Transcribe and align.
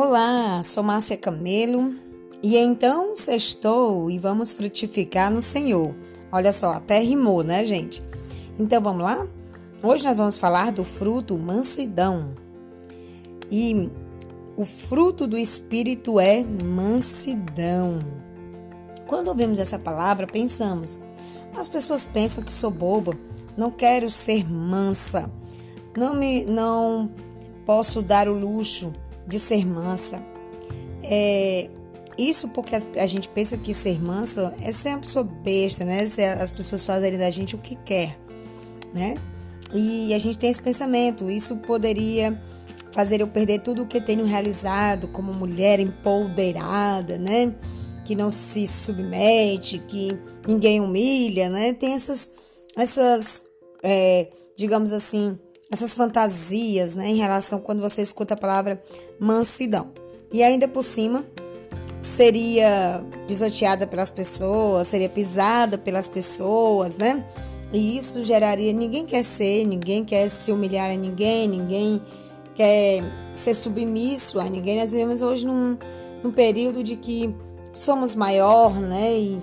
Olá, 0.00 0.62
sou 0.62 0.84
Márcia 0.84 1.16
Camelo 1.16 1.92
e 2.40 2.56
então 2.56 3.16
sextou 3.16 4.08
e 4.08 4.16
vamos 4.16 4.52
frutificar 4.52 5.28
no 5.28 5.42
Senhor. 5.42 5.92
Olha 6.30 6.52
só, 6.52 6.74
até 6.74 7.00
rimou, 7.00 7.42
né, 7.42 7.64
gente? 7.64 8.00
Então 8.56 8.80
vamos 8.80 9.02
lá? 9.02 9.26
Hoje 9.82 10.04
nós 10.04 10.16
vamos 10.16 10.38
falar 10.38 10.70
do 10.70 10.84
fruto 10.84 11.36
mansidão. 11.36 12.30
E 13.50 13.90
o 14.56 14.64
fruto 14.64 15.26
do 15.26 15.36
Espírito 15.36 16.20
é 16.20 16.44
mansidão. 16.44 17.98
Quando 19.08 19.26
ouvimos 19.26 19.58
essa 19.58 19.80
palavra, 19.80 20.28
pensamos: 20.28 20.96
as 21.56 21.66
pessoas 21.66 22.06
pensam 22.06 22.44
que 22.44 22.54
sou 22.54 22.70
boba, 22.70 23.18
não 23.56 23.72
quero 23.72 24.08
ser 24.12 24.48
mansa, 24.48 25.28
não 25.96 26.14
me 26.14 26.44
não 26.44 27.10
posso 27.66 28.00
dar 28.00 28.28
o 28.28 28.32
luxo 28.32 28.94
de 29.28 29.38
ser 29.38 29.66
mansa. 29.66 30.20
É, 31.02 31.68
isso 32.16 32.48
porque 32.48 32.74
a 32.74 33.06
gente 33.06 33.28
pensa 33.28 33.56
que 33.56 33.72
ser 33.72 34.02
manso 34.02 34.40
é 34.60 34.72
ser 34.72 34.90
uma 34.90 34.98
pessoa 34.98 35.24
besta, 35.24 35.84
né? 35.84 36.08
As 36.40 36.50
pessoas 36.50 36.82
fazerem 36.82 37.18
da 37.18 37.30
gente 37.30 37.54
o 37.54 37.58
que 37.58 37.76
quer, 37.76 38.18
né? 38.92 39.16
E 39.72 40.12
a 40.14 40.18
gente 40.18 40.38
tem 40.38 40.50
esse 40.50 40.60
pensamento. 40.60 41.30
Isso 41.30 41.56
poderia 41.58 42.40
fazer 42.90 43.20
eu 43.20 43.28
perder 43.28 43.60
tudo 43.60 43.82
o 43.82 43.86
que 43.86 44.00
tenho 44.00 44.24
realizado 44.24 45.06
como 45.08 45.32
mulher 45.32 45.78
empoderada, 45.78 47.18
né? 47.18 47.54
Que 48.04 48.16
não 48.16 48.30
se 48.30 48.66
submete, 48.66 49.78
que 49.78 50.18
ninguém 50.46 50.80
humilha, 50.80 51.48
né? 51.50 51.72
Tem 51.74 51.92
essas, 51.92 52.30
essas 52.76 53.42
é, 53.82 54.28
digamos 54.56 54.92
assim, 54.92 55.38
essas 55.70 55.94
fantasias, 55.94 56.94
né, 56.96 57.08
em 57.08 57.16
relação 57.16 57.60
quando 57.60 57.80
você 57.80 58.02
escuta 58.02 58.34
a 58.34 58.36
palavra 58.36 58.82
mansidão. 59.18 59.88
E 60.32 60.42
ainda 60.42 60.66
por 60.66 60.82
cima, 60.82 61.24
seria 62.00 63.04
pisoteada 63.26 63.86
pelas 63.86 64.10
pessoas, 64.10 64.88
seria 64.88 65.08
pisada 65.08 65.76
pelas 65.76 66.08
pessoas, 66.08 66.96
né? 66.96 67.24
E 67.72 67.98
isso 67.98 68.22
geraria. 68.22 68.72
Ninguém 68.72 69.04
quer 69.04 69.24
ser, 69.24 69.64
ninguém 69.66 70.04
quer 70.04 70.28
se 70.30 70.50
humilhar 70.50 70.90
a 70.90 70.96
ninguém, 70.96 71.48
ninguém 71.48 72.02
quer 72.54 73.02
ser 73.34 73.54
submisso 73.54 74.40
a 74.40 74.44
ninguém. 74.44 74.78
Nós 74.78 74.92
vivemos 74.92 75.22
hoje 75.22 75.46
num, 75.46 75.76
num 76.22 76.32
período 76.32 76.82
de 76.82 76.96
que 76.96 77.34
somos 77.74 78.14
maior, 78.14 78.74
né? 78.74 79.12
E 79.12 79.38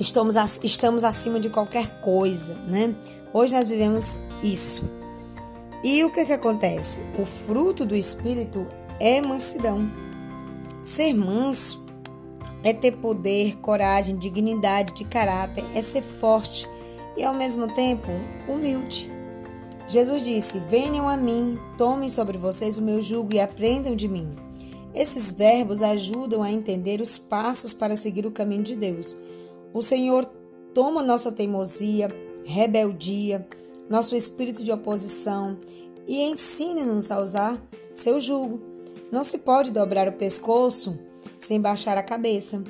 estamos, 0.00 0.36
estamos 0.62 1.04
acima 1.04 1.38
de 1.38 1.48
qualquer 1.48 2.00
coisa, 2.00 2.54
né? 2.66 2.94
Hoje 3.32 3.54
nós 3.54 3.68
vivemos 3.68 4.18
isso. 4.42 4.97
E 5.82 6.02
o 6.04 6.10
que, 6.10 6.24
que 6.24 6.32
acontece? 6.32 7.00
O 7.18 7.24
fruto 7.24 7.86
do 7.86 7.94
Espírito 7.94 8.66
é 8.98 9.20
mansidão. 9.20 9.88
Ser 10.82 11.14
manso 11.14 11.86
é 12.64 12.72
ter 12.72 12.96
poder, 12.96 13.56
coragem, 13.58 14.16
dignidade 14.16 14.92
de 14.92 15.04
caráter, 15.04 15.64
é 15.74 15.82
ser 15.82 16.02
forte 16.02 16.68
e 17.16 17.22
ao 17.22 17.34
mesmo 17.34 17.72
tempo 17.72 18.08
humilde. 18.48 19.10
Jesus 19.88 20.24
disse: 20.24 20.58
Venham 20.68 21.08
a 21.08 21.16
mim, 21.16 21.58
tomem 21.76 22.08
sobre 22.08 22.36
vocês 22.36 22.76
o 22.76 22.82
meu 22.82 23.00
jugo 23.00 23.32
e 23.32 23.40
aprendam 23.40 23.94
de 23.94 24.08
mim. 24.08 24.28
Esses 24.94 25.32
verbos 25.32 25.80
ajudam 25.80 26.42
a 26.42 26.50
entender 26.50 27.00
os 27.00 27.18
passos 27.18 27.72
para 27.72 27.96
seguir 27.96 28.26
o 28.26 28.30
caminho 28.30 28.64
de 28.64 28.74
Deus. 28.74 29.16
O 29.72 29.82
Senhor 29.82 30.24
toma 30.74 31.02
nossa 31.02 31.30
teimosia, 31.30 32.10
rebeldia, 32.44 33.46
nosso 33.88 34.14
espírito 34.14 34.62
de 34.62 34.70
oposição 34.70 35.58
e 36.06 36.22
ensine-nos 36.22 37.10
a 37.10 37.20
usar 37.20 37.62
seu 37.92 38.20
jugo. 38.20 38.60
Não 39.10 39.24
se 39.24 39.38
pode 39.38 39.70
dobrar 39.70 40.08
o 40.08 40.12
pescoço 40.12 40.98
sem 41.36 41.60
baixar 41.60 41.96
a 41.96 42.02
cabeça. 42.02 42.62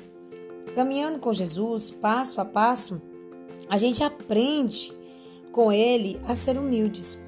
Caminhando 0.74 1.18
com 1.18 1.32
Jesus, 1.32 1.90
passo 1.90 2.40
a 2.40 2.44
passo, 2.44 3.02
a 3.68 3.76
gente 3.76 4.02
aprende 4.02 4.92
com 5.50 5.72
ele 5.72 6.20
a 6.26 6.36
ser 6.36 6.56
humildes. 6.56 7.18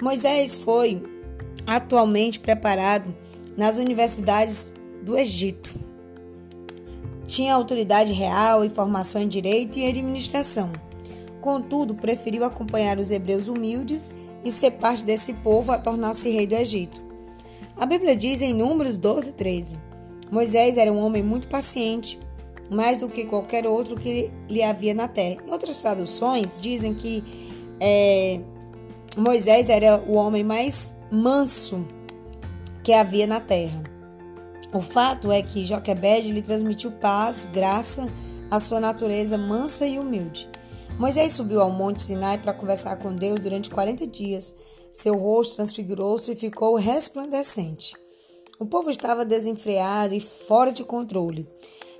Moisés 0.00 0.56
foi 0.56 1.02
atualmente 1.66 2.40
preparado 2.40 3.14
nas 3.56 3.76
universidades 3.76 4.74
do 5.02 5.16
Egito. 5.16 5.70
Tinha 7.26 7.54
autoridade 7.54 8.12
real 8.12 8.64
e 8.64 8.70
formação 8.70 9.22
em 9.22 9.28
direito 9.28 9.78
e 9.78 9.86
administração. 9.86 10.72
Contudo, 11.44 11.94
preferiu 11.94 12.42
acompanhar 12.42 12.98
os 12.98 13.10
hebreus 13.10 13.48
humildes 13.48 14.14
e 14.42 14.50
ser 14.50 14.70
parte 14.70 15.04
desse 15.04 15.34
povo 15.34 15.72
a 15.72 15.78
tornar-se 15.78 16.30
rei 16.30 16.46
do 16.46 16.54
Egito. 16.54 17.02
A 17.76 17.84
Bíblia 17.84 18.16
diz 18.16 18.40
em 18.40 18.54
Números 18.54 18.96
12, 18.96 19.34
13: 19.34 19.76
Moisés 20.30 20.78
era 20.78 20.90
um 20.90 21.04
homem 21.04 21.22
muito 21.22 21.46
paciente, 21.46 22.18
mais 22.70 22.96
do 22.96 23.10
que 23.10 23.26
qualquer 23.26 23.66
outro 23.66 23.94
que 23.94 24.30
lhe 24.48 24.62
havia 24.62 24.94
na 24.94 25.06
terra. 25.06 25.42
Em 25.46 25.50
outras 25.50 25.76
traduções, 25.76 26.58
dizem 26.58 26.94
que 26.94 27.22
é, 27.78 28.40
Moisés 29.14 29.68
era 29.68 29.98
o 29.98 30.14
homem 30.14 30.42
mais 30.42 30.94
manso 31.10 31.86
que 32.82 32.94
havia 32.94 33.26
na 33.26 33.38
terra. 33.38 33.82
O 34.72 34.80
fato 34.80 35.30
é 35.30 35.42
que 35.42 35.66
Joquebed 35.66 36.32
lhe 36.32 36.40
transmitiu 36.40 36.90
paz, 36.90 37.46
graça 37.52 38.10
à 38.50 38.58
sua 38.58 38.80
natureza 38.80 39.36
mansa 39.36 39.86
e 39.86 39.98
humilde. 39.98 40.53
Moisés 40.98 41.32
subiu 41.32 41.60
ao 41.60 41.70
Monte 41.70 42.02
Sinai 42.02 42.38
para 42.38 42.54
conversar 42.54 42.96
com 42.96 43.12
Deus 43.12 43.40
durante 43.40 43.68
40 43.68 44.06
dias. 44.06 44.54
Seu 44.92 45.18
rosto 45.18 45.56
transfigurou-se 45.56 46.30
e 46.30 46.36
ficou 46.36 46.76
resplandecente. 46.76 47.94
O 48.60 48.66
povo 48.66 48.90
estava 48.90 49.24
desenfreado 49.24 50.14
e 50.14 50.20
fora 50.20 50.72
de 50.72 50.84
controle. 50.84 51.48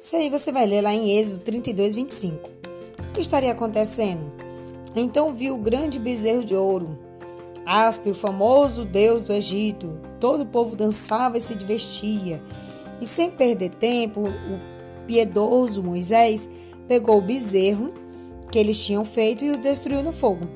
Isso 0.01 0.15
aí 0.15 0.31
você 0.31 0.53
vai 0.53 0.65
ler 0.65 0.81
lá 0.81 0.95
em 0.95 1.19
Êxodo 1.19 1.43
32, 1.43 1.95
25. 1.97 2.37
O 2.39 3.13
que 3.13 3.21
estaria 3.21 3.51
acontecendo? 3.51 4.33
Então 4.95 5.33
viu 5.33 5.57
o 5.57 5.63
grande 5.63 5.99
bezerro 5.99 6.45
de 6.45 6.55
ouro, 6.55 6.97
Aspe, 7.67 8.11
o 8.11 8.15
famoso 8.15 8.85
deus 8.85 9.25
do 9.25 9.33
Egito. 9.33 9.99
Todo 10.21 10.43
o 10.43 10.47
povo 10.47 10.77
dançava 10.77 11.37
e 11.37 11.41
se 11.41 11.57
divertia. 11.57 12.41
E 13.01 13.07
sem 13.07 13.29
perder 13.29 13.71
tempo, 13.71 14.21
o 14.21 15.05
piedoso 15.07 15.83
Moisés 15.83 16.49
pegou 16.87 17.19
o 17.19 17.23
bezerro 17.23 18.04
que 18.55 18.59
eles 18.61 18.85
tinham 18.85 19.05
feito 19.05 19.45
e 19.45 19.51
os 19.51 19.59
destruiu 19.59 20.01
no 20.01 20.13
fogo. 20.13 20.47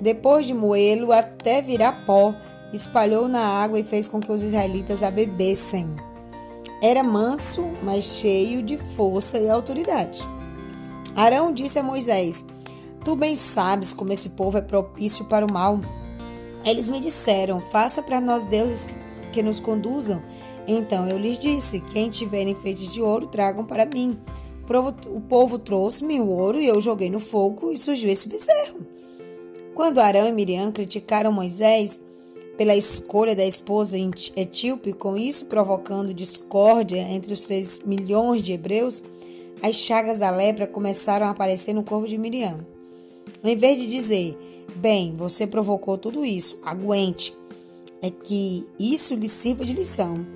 Depois 0.00 0.46
de 0.46 0.54
moê-lo 0.54 1.10
até 1.10 1.60
virar 1.60 2.04
pó, 2.06 2.32
espalhou 2.72 3.26
na 3.26 3.40
água 3.40 3.80
e 3.80 3.82
fez 3.82 4.06
com 4.06 4.20
que 4.20 4.30
os 4.30 4.44
israelitas 4.44 5.02
a 5.02 5.10
bebessem. 5.10 5.88
Era 6.80 7.02
manso, 7.02 7.66
mas 7.82 8.04
cheio 8.04 8.62
de 8.62 8.78
força 8.78 9.40
e 9.40 9.50
autoridade. 9.50 10.20
Arão 11.16 11.52
disse 11.52 11.80
a 11.80 11.82
Moisés: 11.82 12.44
Tu 13.04 13.16
bem 13.16 13.34
sabes 13.34 13.92
como 13.92 14.12
esse 14.12 14.28
povo 14.28 14.56
é 14.56 14.60
propício 14.60 15.24
para 15.24 15.44
o 15.44 15.52
mal. 15.52 15.80
Eles 16.64 16.86
me 16.86 17.00
disseram: 17.00 17.60
Faça 17.60 18.00
para 18.00 18.20
nós 18.20 18.44
deuses 18.44 18.86
que 19.32 19.42
nos 19.42 19.58
conduzam. 19.58 20.22
Então 20.64 21.08
eu 21.08 21.18
lhes 21.18 21.40
disse: 21.40 21.80
Quem 21.92 22.08
tiver 22.08 22.46
enfeites 22.46 22.92
de 22.92 23.02
ouro, 23.02 23.26
tragam 23.26 23.64
para 23.64 23.84
mim. 23.84 24.16
O 25.06 25.20
povo 25.22 25.58
trouxe-me 25.58 26.20
o 26.20 26.28
ouro 26.28 26.60
e 26.60 26.66
eu 26.66 26.78
joguei 26.78 27.08
no 27.08 27.20
fogo 27.20 27.72
e 27.72 27.76
surgiu 27.78 28.10
esse 28.10 28.28
bezerro. 28.28 28.80
Quando 29.74 29.98
Arão 29.98 30.28
e 30.28 30.32
Miriam 30.32 30.70
criticaram 30.70 31.32
Moisés 31.32 31.98
pela 32.58 32.76
escolha 32.76 33.34
da 33.34 33.46
esposa 33.46 33.96
etíope, 34.36 34.92
com 34.92 35.16
isso 35.16 35.46
provocando 35.46 36.12
discórdia 36.12 36.98
entre 36.98 37.32
os 37.32 37.42
três 37.42 37.80
milhões 37.86 38.42
de 38.42 38.52
hebreus, 38.52 39.02
as 39.62 39.76
chagas 39.76 40.18
da 40.18 40.28
lepra 40.28 40.66
começaram 40.66 41.26
a 41.26 41.30
aparecer 41.30 41.72
no 41.72 41.82
corpo 41.82 42.06
de 42.06 42.18
Miriam. 42.18 42.66
Em 43.42 43.56
vez 43.56 43.80
de 43.80 43.86
dizer, 43.86 44.36
bem, 44.76 45.14
você 45.14 45.46
provocou 45.46 45.96
tudo 45.96 46.24
isso, 46.24 46.60
aguente, 46.62 47.34
é 48.02 48.10
que 48.10 48.66
isso 48.78 49.14
lhe 49.14 49.28
sirva 49.28 49.64
de 49.64 49.72
lição. 49.72 50.26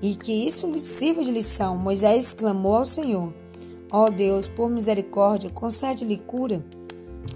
E 0.00 0.14
que 0.14 0.32
isso 0.32 0.70
lhe 0.70 0.80
sirva 0.80 1.22
de 1.22 1.30
lição, 1.30 1.76
Moisés 1.76 2.32
clamou 2.32 2.76
ao 2.76 2.86
Senhor. 2.86 3.43
Ó 3.90 4.06
oh 4.06 4.10
Deus, 4.10 4.48
por 4.48 4.70
misericórdia, 4.70 5.50
concede-lhe 5.50 6.16
cura. 6.16 6.64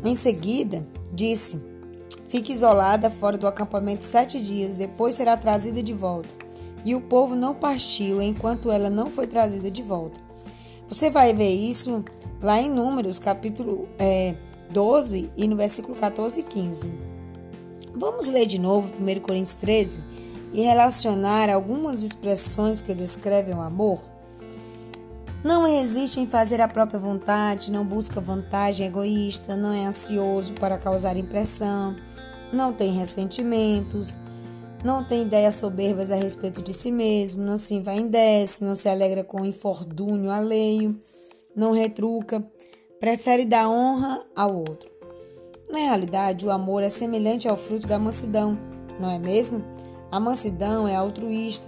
Em 0.05 0.15
seguida, 0.15 0.87
disse: 1.13 1.61
Fique 2.29 2.53
isolada 2.53 3.11
fora 3.11 3.39
do 3.39 3.47
acampamento 3.47 4.05
sete 4.05 4.41
dias, 4.41 4.75
depois 4.75 5.15
será 5.15 5.37
trazida 5.37 5.83
de 5.83 5.93
volta. 5.93 6.29
E 6.85 6.95
o 6.95 7.01
povo 7.01 7.35
não 7.35 7.55
partiu 7.55 8.23
enquanto 8.23 8.71
ela 8.71 8.91
não 8.91 9.11
foi 9.11 9.27
trazida 9.27 9.71
de 9.71 9.83
volta. 9.83 10.21
Você 10.89 11.11
vai 11.11 11.33
ver 11.33 11.53
isso 11.53 12.05
lá 12.41 12.61
em 12.61 12.71
Números, 12.71 13.19
capítulo 13.19 13.89
é, 13.99 14.35
12 14.71 15.31
e 15.37 15.49
no 15.49 15.57
versículo 15.57 15.95
14 15.97 16.41
e 16.41 16.43
15. 16.43 16.91
Vamos 17.95 18.29
ler 18.29 18.47
de 18.47 18.59
novo 18.59 18.93
1 19.01 19.21
Coríntios 19.21 19.55
13 19.55 20.01
e 20.53 20.63
relacionar 20.63 21.51
algumas 21.51 22.03
expressões 22.03 22.81
que 22.81 22.95
descrevem 22.95 23.55
o 23.55 23.61
amor? 23.61 24.03
Não 25.43 25.65
resiste 25.65 26.19
em 26.19 26.27
fazer 26.27 26.61
a 26.61 26.67
própria 26.67 26.99
vontade, 26.99 27.71
não 27.71 27.85
busca 27.85 28.21
vantagem 28.21 28.89
egoísta, 28.89 29.55
não 29.55 29.73
é 29.73 29.87
ansioso 29.87 30.53
para 30.55 30.77
causar 30.77 31.17
impressão, 31.17 31.95
não 32.53 32.73
tem 32.73 32.93
ressentimentos, 32.93 34.19
não 34.83 35.05
tem 35.05 35.23
ideias 35.23 35.55
soberbas 35.55 36.11
a 36.11 36.17
respeito 36.17 36.61
de 36.61 36.73
si 36.73 36.91
mesmo, 36.91 37.45
não 37.45 37.57
se 37.57 37.75
envaidece, 37.75 38.65
não 38.65 38.75
se 38.75 38.89
alegra 38.89 39.23
com 39.23 39.43
o 39.43 39.47
infortúnio 39.47 40.31
alheio, 40.31 41.01
não 41.55 41.71
retruca, 41.71 42.45
prefere 42.99 43.45
dar 43.45 43.69
honra 43.69 44.25
ao 44.35 44.55
outro. 44.57 44.91
Na 45.71 45.79
realidade, 45.79 46.47
o 46.47 46.51
amor 46.51 46.83
é 46.83 46.91
semelhante 46.91 47.47
ao 47.47 47.57
fruto 47.57 47.87
da 47.87 47.99
mansidão, 47.99 48.59
não 48.99 49.09
é 49.09 49.19
mesmo? 49.21 49.65
A 50.11 50.19
mansidão 50.19 50.89
é 50.89 50.97
altruísta, 50.97 51.67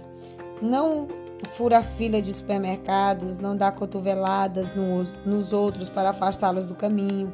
não 0.61 1.20
fura 1.47 1.81
fila 1.81 2.21
de 2.21 2.33
supermercados, 2.33 3.37
não 3.37 3.55
dá 3.55 3.71
cotoveladas 3.71 4.73
nos, 4.75 5.53
outros 5.53 5.89
para 5.89 6.11
afastá-los 6.11 6.67
do 6.67 6.75
caminho, 6.75 7.33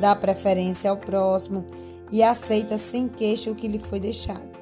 dá 0.00 0.14
preferência 0.14 0.90
ao 0.90 0.96
próximo 0.96 1.64
e 2.10 2.22
aceita 2.22 2.78
sem 2.78 3.08
queixa 3.08 3.50
o 3.50 3.54
que 3.54 3.68
lhe 3.68 3.78
foi 3.78 4.00
deixado. 4.00 4.58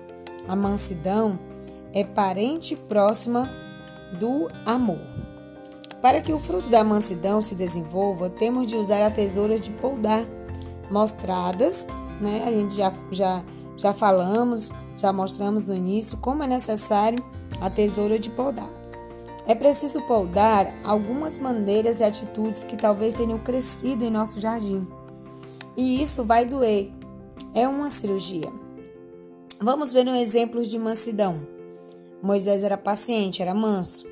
A 0.48 0.56
mansidão 0.56 1.38
é 1.92 2.04
parente 2.04 2.76
próxima 2.76 3.50
do 4.18 4.48
amor. 4.64 5.00
Para 6.00 6.20
que 6.20 6.32
o 6.32 6.38
fruto 6.38 6.68
da 6.68 6.84
mansidão 6.84 7.40
se 7.40 7.54
desenvolva, 7.54 8.30
temos 8.30 8.68
de 8.68 8.76
usar 8.76 9.02
a 9.02 9.10
tesoura 9.10 9.58
de 9.58 9.70
poldar, 9.70 10.24
mostradas, 10.90 11.86
né? 12.20 12.44
A 12.46 12.50
gente 12.50 12.76
já, 12.76 12.92
já, 13.10 13.42
já 13.76 13.92
falamos, 13.92 14.72
já 14.94 15.12
mostramos 15.12 15.64
no 15.64 15.74
início 15.74 16.18
como 16.18 16.42
é 16.42 16.46
necessário 16.46 17.24
a 17.60 17.68
tesoura 17.68 18.18
de 18.18 18.30
poldar. 18.30 18.75
É 19.46 19.54
preciso 19.54 20.02
poldar 20.02 20.74
algumas 20.84 21.38
maneiras 21.38 22.00
e 22.00 22.04
atitudes 22.04 22.64
que 22.64 22.76
talvez 22.76 23.14
tenham 23.14 23.38
crescido 23.38 24.04
em 24.04 24.10
nosso 24.10 24.40
jardim. 24.40 24.86
E 25.76 26.02
isso 26.02 26.24
vai 26.24 26.44
doer. 26.44 26.90
É 27.54 27.68
uma 27.68 27.88
cirurgia. 27.88 28.52
Vamos 29.60 29.92
ver 29.92 30.06
um 30.08 30.16
exemplo 30.16 30.62
de 30.64 30.78
mansidão. 30.78 31.40
Moisés 32.20 32.64
era 32.64 32.76
paciente, 32.76 33.40
era 33.40 33.54
manso. 33.54 34.06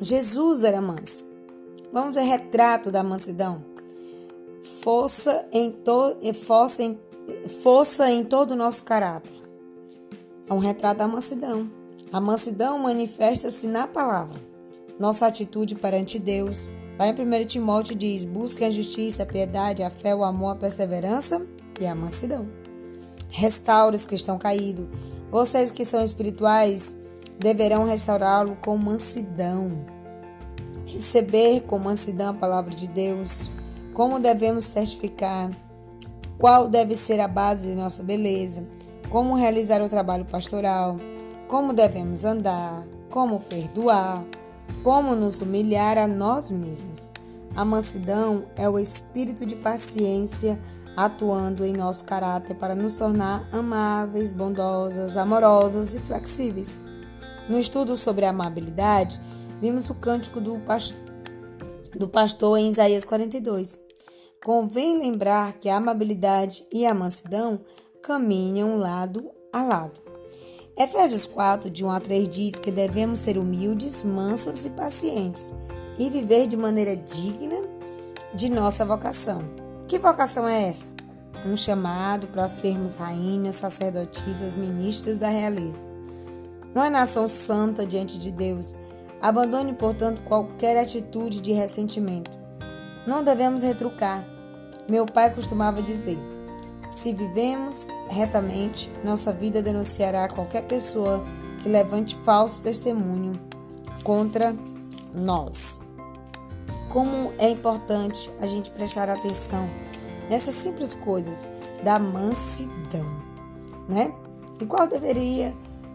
Jesus 0.00 0.62
era 0.62 0.80
manso. 0.80 1.24
Vamos 1.92 2.14
ver 2.14 2.22
retrato 2.22 2.90
da 2.92 3.02
mansidão. 3.02 3.64
Força 4.80 5.44
em, 5.52 5.72
to, 5.72 6.16
força 6.46 6.84
em, 6.84 6.98
força 7.62 8.10
em 8.10 8.24
todo 8.24 8.52
o 8.52 8.56
nosso 8.56 8.84
caráter. 8.84 9.32
É 10.48 10.54
um 10.54 10.58
retrato 10.58 10.98
da 10.98 11.08
mansidão. 11.08 11.68
A 12.12 12.20
mansidão 12.20 12.78
manifesta-se 12.78 13.66
na 13.66 13.86
palavra. 13.86 14.51
Nossa 15.02 15.26
atitude 15.26 15.74
perante 15.74 16.16
Deus. 16.16 16.70
Lá 16.96 17.08
em 17.08 17.12
1 17.12 17.44
Timóteo 17.46 17.96
diz: 17.96 18.22
busque 18.22 18.64
a 18.64 18.70
justiça, 18.70 19.24
a 19.24 19.26
piedade, 19.26 19.82
a 19.82 19.90
fé, 19.90 20.14
o 20.14 20.22
amor, 20.22 20.50
a 20.50 20.54
perseverança 20.54 21.44
e 21.80 21.84
a 21.84 21.92
mansidão 21.92 22.46
restaure 23.28 23.96
os 23.96 24.04
que 24.04 24.14
estão 24.14 24.38
caídos. 24.38 24.86
Vocês 25.28 25.72
que 25.72 25.84
são 25.84 26.04
espirituais 26.04 26.94
deverão 27.36 27.84
restaurá-lo 27.84 28.56
com 28.62 28.76
mansidão. 28.76 29.84
Receber 30.86 31.62
com 31.62 31.80
mansidão 31.80 32.30
a 32.30 32.34
palavra 32.34 32.70
de 32.70 32.86
Deus. 32.86 33.50
Como 33.94 34.20
devemos 34.20 34.66
testificar? 34.68 35.50
Qual 36.38 36.68
deve 36.68 36.94
ser 36.94 37.18
a 37.18 37.26
base 37.26 37.70
de 37.70 37.74
nossa 37.74 38.04
beleza? 38.04 38.64
Como 39.10 39.34
realizar 39.34 39.82
o 39.82 39.88
trabalho 39.88 40.26
pastoral? 40.26 40.96
Como 41.48 41.72
devemos 41.72 42.24
andar? 42.24 42.84
Como 43.10 43.40
perdoar? 43.40 44.22
Como 44.82 45.14
nos 45.14 45.40
humilhar 45.40 45.98
a 45.98 46.06
nós 46.06 46.50
mesmos? 46.50 47.10
A 47.54 47.64
mansidão 47.64 48.46
é 48.56 48.68
o 48.68 48.78
espírito 48.78 49.44
de 49.44 49.54
paciência 49.56 50.60
atuando 50.96 51.64
em 51.64 51.72
nosso 51.72 52.04
caráter 52.04 52.54
para 52.54 52.74
nos 52.74 52.96
tornar 52.96 53.48
amáveis, 53.52 54.32
bondosas, 54.32 55.16
amorosas 55.16 55.94
e 55.94 55.98
flexíveis. 56.00 56.76
No 57.48 57.58
estudo 57.58 57.96
sobre 57.96 58.24
a 58.24 58.30
amabilidade, 58.30 59.20
vimos 59.60 59.88
o 59.90 59.94
cântico 59.94 60.40
do, 60.40 60.60
do 61.96 62.08
pastor 62.08 62.58
em 62.58 62.68
Isaías 62.68 63.04
42. 63.04 63.78
Convém 64.44 64.98
lembrar 64.98 65.54
que 65.54 65.68
a 65.68 65.76
amabilidade 65.76 66.66
e 66.72 66.84
a 66.84 66.94
mansidão 66.94 67.60
caminham 68.02 68.76
lado 68.76 69.30
a 69.52 69.62
lado. 69.62 70.01
Efésios 70.76 71.26
4, 71.26 71.68
de 71.68 71.84
1 71.84 71.90
a 71.90 72.00
3 72.00 72.28
diz 72.28 72.52
que 72.52 72.70
devemos 72.70 73.18
ser 73.18 73.36
humildes, 73.36 74.02
mansas 74.04 74.64
e 74.64 74.70
pacientes 74.70 75.52
e 75.98 76.08
viver 76.08 76.46
de 76.46 76.56
maneira 76.56 76.96
digna 76.96 77.56
de 78.34 78.48
nossa 78.48 78.84
vocação. 78.84 79.42
Que 79.86 79.98
vocação 79.98 80.48
é 80.48 80.68
essa? 80.68 80.86
Um 81.44 81.56
chamado 81.58 82.26
para 82.28 82.48
sermos 82.48 82.94
rainhas, 82.94 83.56
sacerdotisas, 83.56 84.56
ministras 84.56 85.18
da 85.18 85.28
realeza. 85.28 85.82
Uma 86.74 86.88
nação 86.88 87.28
santa 87.28 87.84
diante 87.84 88.18
de 88.18 88.30
Deus. 88.30 88.74
Abandone, 89.20 89.74
portanto, 89.74 90.22
qualquer 90.22 90.78
atitude 90.78 91.42
de 91.42 91.52
ressentimento. 91.52 92.30
Não 93.06 93.22
devemos 93.22 93.60
retrucar. 93.60 94.26
Meu 94.88 95.04
pai 95.04 95.34
costumava 95.34 95.82
dizer: 95.82 96.18
se 96.96 97.12
vivemos 97.12 97.88
retamente, 98.08 98.90
nossa 99.04 99.32
vida 99.32 99.62
denunciará 99.62 100.28
qualquer 100.28 100.62
pessoa 100.62 101.24
que 101.62 101.68
levante 101.68 102.16
falso 102.16 102.62
testemunho 102.62 103.40
contra 104.02 104.54
nós 105.14 105.78
como 106.92 107.32
é 107.38 107.48
importante 107.48 108.30
a 108.38 108.46
gente 108.46 108.70
prestar 108.70 109.08
atenção 109.08 109.66
nessas 110.28 110.54
simples 110.54 110.94
coisas 110.94 111.46
da 111.82 111.98
mansidão, 111.98 113.06
né? 113.88 114.14
E 114.60 114.66
qual 114.66 114.86
deveria, 114.86 115.54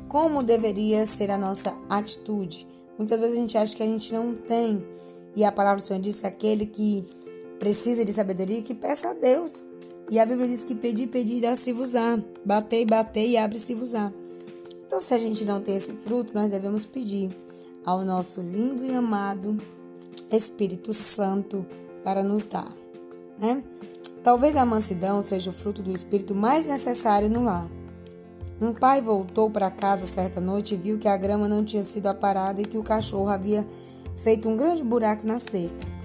como 0.09 0.41
deveria 0.41 1.05
ser 1.05 1.29
a 1.29 1.37
nossa 1.37 1.77
atitude? 1.87 2.67
Muitas 2.97 3.19
vezes 3.19 3.37
a 3.37 3.41
gente 3.41 3.57
acha 3.57 3.77
que 3.77 3.83
a 3.83 3.85
gente 3.85 4.11
não 4.11 4.33
tem, 4.33 4.83
e 5.35 5.45
a 5.45 5.51
palavra 5.51 5.79
do 5.79 5.85
Senhor 5.85 6.01
diz 6.01 6.17
que 6.17 6.25
aquele 6.25 6.65
que 6.65 7.05
precisa 7.59 8.03
de 8.03 8.11
sabedoria, 8.11 8.63
que 8.63 8.73
peça 8.73 9.11
a 9.11 9.13
Deus. 9.13 9.61
E 10.09 10.19
a 10.19 10.25
Bíblia 10.25 10.47
diz 10.47 10.63
que 10.63 10.73
pedir, 10.73 11.07
pedir, 11.07 11.41
dá-se-vos-á. 11.41 12.19
Batei, 12.45 12.85
batei 12.85 13.31
e 13.31 13.37
abre-se-vos-á. 13.37 14.11
Então, 14.85 14.99
se 14.99 15.13
a 15.13 15.17
gente 15.17 15.43
não 15.43 15.59
tem 15.59 15.75
esse 15.75 15.91
fruto, 15.93 16.33
nós 16.33 16.49
devemos 16.49 16.85
pedir 16.85 17.29
ao 17.85 18.05
nosso 18.05 18.41
lindo 18.41 18.85
e 18.85 18.93
amado 18.93 19.57
Espírito 20.31 20.93
Santo 20.93 21.65
para 22.03 22.23
nos 22.23 22.45
dar. 22.45 22.71
Né? 23.37 23.63
Talvez 24.23 24.55
a 24.55 24.65
mansidão 24.65 25.21
seja 25.21 25.49
o 25.49 25.53
fruto 25.53 25.81
do 25.81 25.91
espírito 25.91 26.33
mais 26.33 26.65
necessário 26.65 27.29
no 27.29 27.43
lar. 27.43 27.67
Um 28.59 28.73
pai 28.73 29.01
voltou 29.01 29.49
para 29.49 29.69
casa 29.69 30.07
certa 30.07 30.41
noite 30.41 30.73
e 30.73 30.77
viu 30.77 30.97
que 30.97 31.07
a 31.07 31.15
grama 31.15 31.47
não 31.47 31.63
tinha 31.63 31.83
sido 31.83 32.07
aparada 32.07 32.61
e 32.61 32.65
que 32.65 32.77
o 32.77 32.83
cachorro 32.83 33.29
havia 33.29 33.67
feito 34.15 34.49
um 34.49 34.57
grande 34.57 34.83
buraco 34.83 35.27
na 35.27 35.39
cerca. 35.39 35.96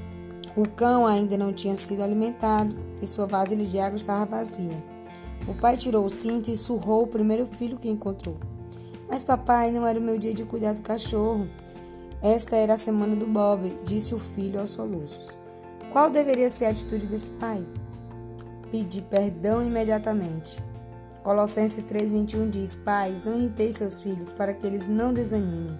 O 0.54 0.68
cão 0.68 1.06
ainda 1.06 1.38
não 1.38 1.52
tinha 1.52 1.74
sido 1.76 2.02
alimentado 2.02 2.76
e 3.00 3.06
sua 3.06 3.26
vasilha 3.26 3.64
de 3.64 3.78
água 3.78 3.96
estava 3.96 4.36
vazia. 4.36 4.82
O 5.48 5.54
pai 5.54 5.76
tirou 5.76 6.04
o 6.04 6.10
cinto 6.10 6.50
e 6.50 6.56
surrou 6.58 7.04
o 7.04 7.06
primeiro 7.06 7.46
filho 7.46 7.78
que 7.78 7.88
encontrou. 7.88 8.36
Mas 9.08 9.24
papai, 9.24 9.70
não 9.70 9.86
era 9.86 9.98
o 9.98 10.02
meu 10.02 10.18
dia 10.18 10.34
de 10.34 10.44
cuidar 10.44 10.74
do 10.74 10.82
cachorro. 10.82 11.48
Esta 12.22 12.54
era 12.56 12.74
a 12.74 12.78
semana 12.78 13.16
do 13.16 13.26
Bob, 13.26 13.72
disse 13.84 14.14
o 14.14 14.18
filho 14.18 14.60
aos 14.60 14.70
soluços. 14.70 15.30
Qual 15.90 16.10
deveria 16.10 16.48
ser 16.48 16.66
a 16.66 16.70
atitude 16.70 17.06
desse 17.06 17.30
pai? 17.32 17.66
Pedir 18.70 19.02
perdão 19.02 19.62
imediatamente. 19.62 20.62
Colossenses 21.22 21.84
3,21 21.84 22.50
diz: 22.50 22.76
Pais, 22.76 23.24
não 23.24 23.38
irritei 23.38 23.72
seus 23.72 24.00
filhos 24.00 24.32
para 24.32 24.54
que 24.54 24.66
eles 24.66 24.86
não 24.86 25.12
desanimem. 25.12 25.78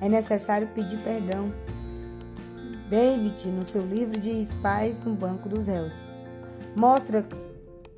É 0.00 0.08
necessário 0.08 0.68
pedir 0.68 0.98
perdão. 1.02 1.52
David, 2.92 3.48
no 3.48 3.64
seu 3.64 3.86
livro, 3.86 4.20
diz: 4.20 4.52
Pais 4.52 5.02
no 5.02 5.14
banco 5.14 5.48
dos 5.48 5.66
réus. 5.66 6.04
Mostra 6.76 7.26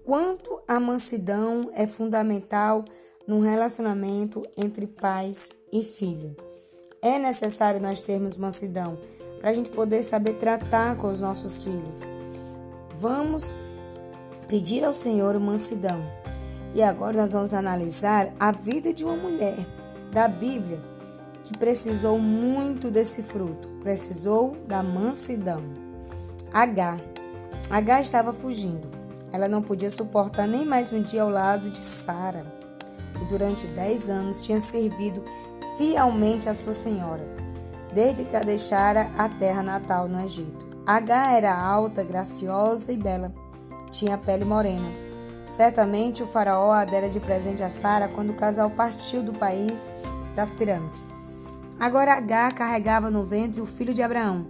quanto 0.05 0.63
a 0.69 0.79
mansidão 0.79 1.69
é 1.75 1.85
fundamental 1.85 2.85
num 3.27 3.41
relacionamento 3.41 4.47
entre 4.57 4.87
pais 4.87 5.49
e 5.73 5.83
filho. 5.83 6.37
É 7.03 7.19
necessário 7.19 7.81
nós 7.81 8.03
termos 8.03 8.37
mansidão 8.37 8.97
para 9.41 9.51
a 9.51 9.53
gente 9.53 9.69
poder 9.71 10.05
saber 10.05 10.35
tratar 10.35 10.97
com 10.97 11.11
os 11.11 11.23
nossos 11.23 11.65
filhos. 11.65 12.03
Vamos 12.97 13.53
pedir 14.47 14.85
ao 14.85 14.95
Senhor 14.95 15.37
mansidão. 15.41 16.01
E 16.73 16.81
agora 16.81 17.17
nós 17.17 17.33
vamos 17.33 17.53
analisar 17.53 18.33
a 18.39 18.53
vida 18.53 18.95
de 18.95 19.05
uma 19.05 19.17
mulher 19.17 19.57
da 20.13 20.29
Bíblia 20.29 20.81
que 21.43 21.59
precisou 21.59 22.17
muito 22.17 22.93
desse 22.93 23.25
fruto, 23.25 23.74
precisou 23.85 24.57
da 24.67 24.83
mansidão. 24.83 25.63
H. 26.53 26.99
H 27.71 28.01
estava 28.01 28.33
fugindo. 28.33 28.89
Ela 29.31 29.47
não 29.47 29.61
podia 29.61 29.91
suportar 29.91 30.49
nem 30.49 30.65
mais 30.65 30.91
um 30.91 31.03
dia 31.03 31.23
ao 31.23 31.29
lado 31.29 31.69
de 31.69 31.85
Sara. 31.85 32.47
E 33.21 33.25
durante 33.27 33.67
dez 33.67 34.09
anos 34.09 34.41
tinha 34.41 34.61
servido 34.61 35.23
fielmente 35.77 36.49
a 36.49 36.55
sua 36.55 36.73
senhora, 36.73 37.25
desde 37.93 38.25
que 38.25 38.35
a 38.35 38.43
deixara 38.43 39.11
a 39.19 39.29
terra 39.29 39.63
natal 39.63 40.09
no 40.09 40.25
Egito. 40.25 40.65
H 40.87 41.33
era 41.33 41.55
alta, 41.55 42.03
graciosa 42.03 42.91
e 42.91 42.97
bela. 42.97 43.33
Tinha 43.91 44.17
pele 44.17 44.45
morena. 44.45 44.89
Certamente 45.55 46.23
o 46.23 46.27
faraó 46.27 46.73
a 46.73 46.85
dera 46.85 47.09
de 47.09 47.21
presente 47.21 47.63
a 47.63 47.69
Sara 47.69 48.09
quando 48.09 48.31
o 48.31 48.35
casal 48.35 48.71
partiu 48.71 49.23
do 49.23 49.33
país 49.33 49.91
das 50.35 50.53
pirâmides. 50.53 51.15
Agora 51.79 52.15
H 52.15 52.53
carregava 52.53 53.11
no 53.11 53.25
ventre 53.25 53.61
o 53.61 53.67
filho 53.67 53.93
de 53.93 54.03
Abraão, 54.03 54.47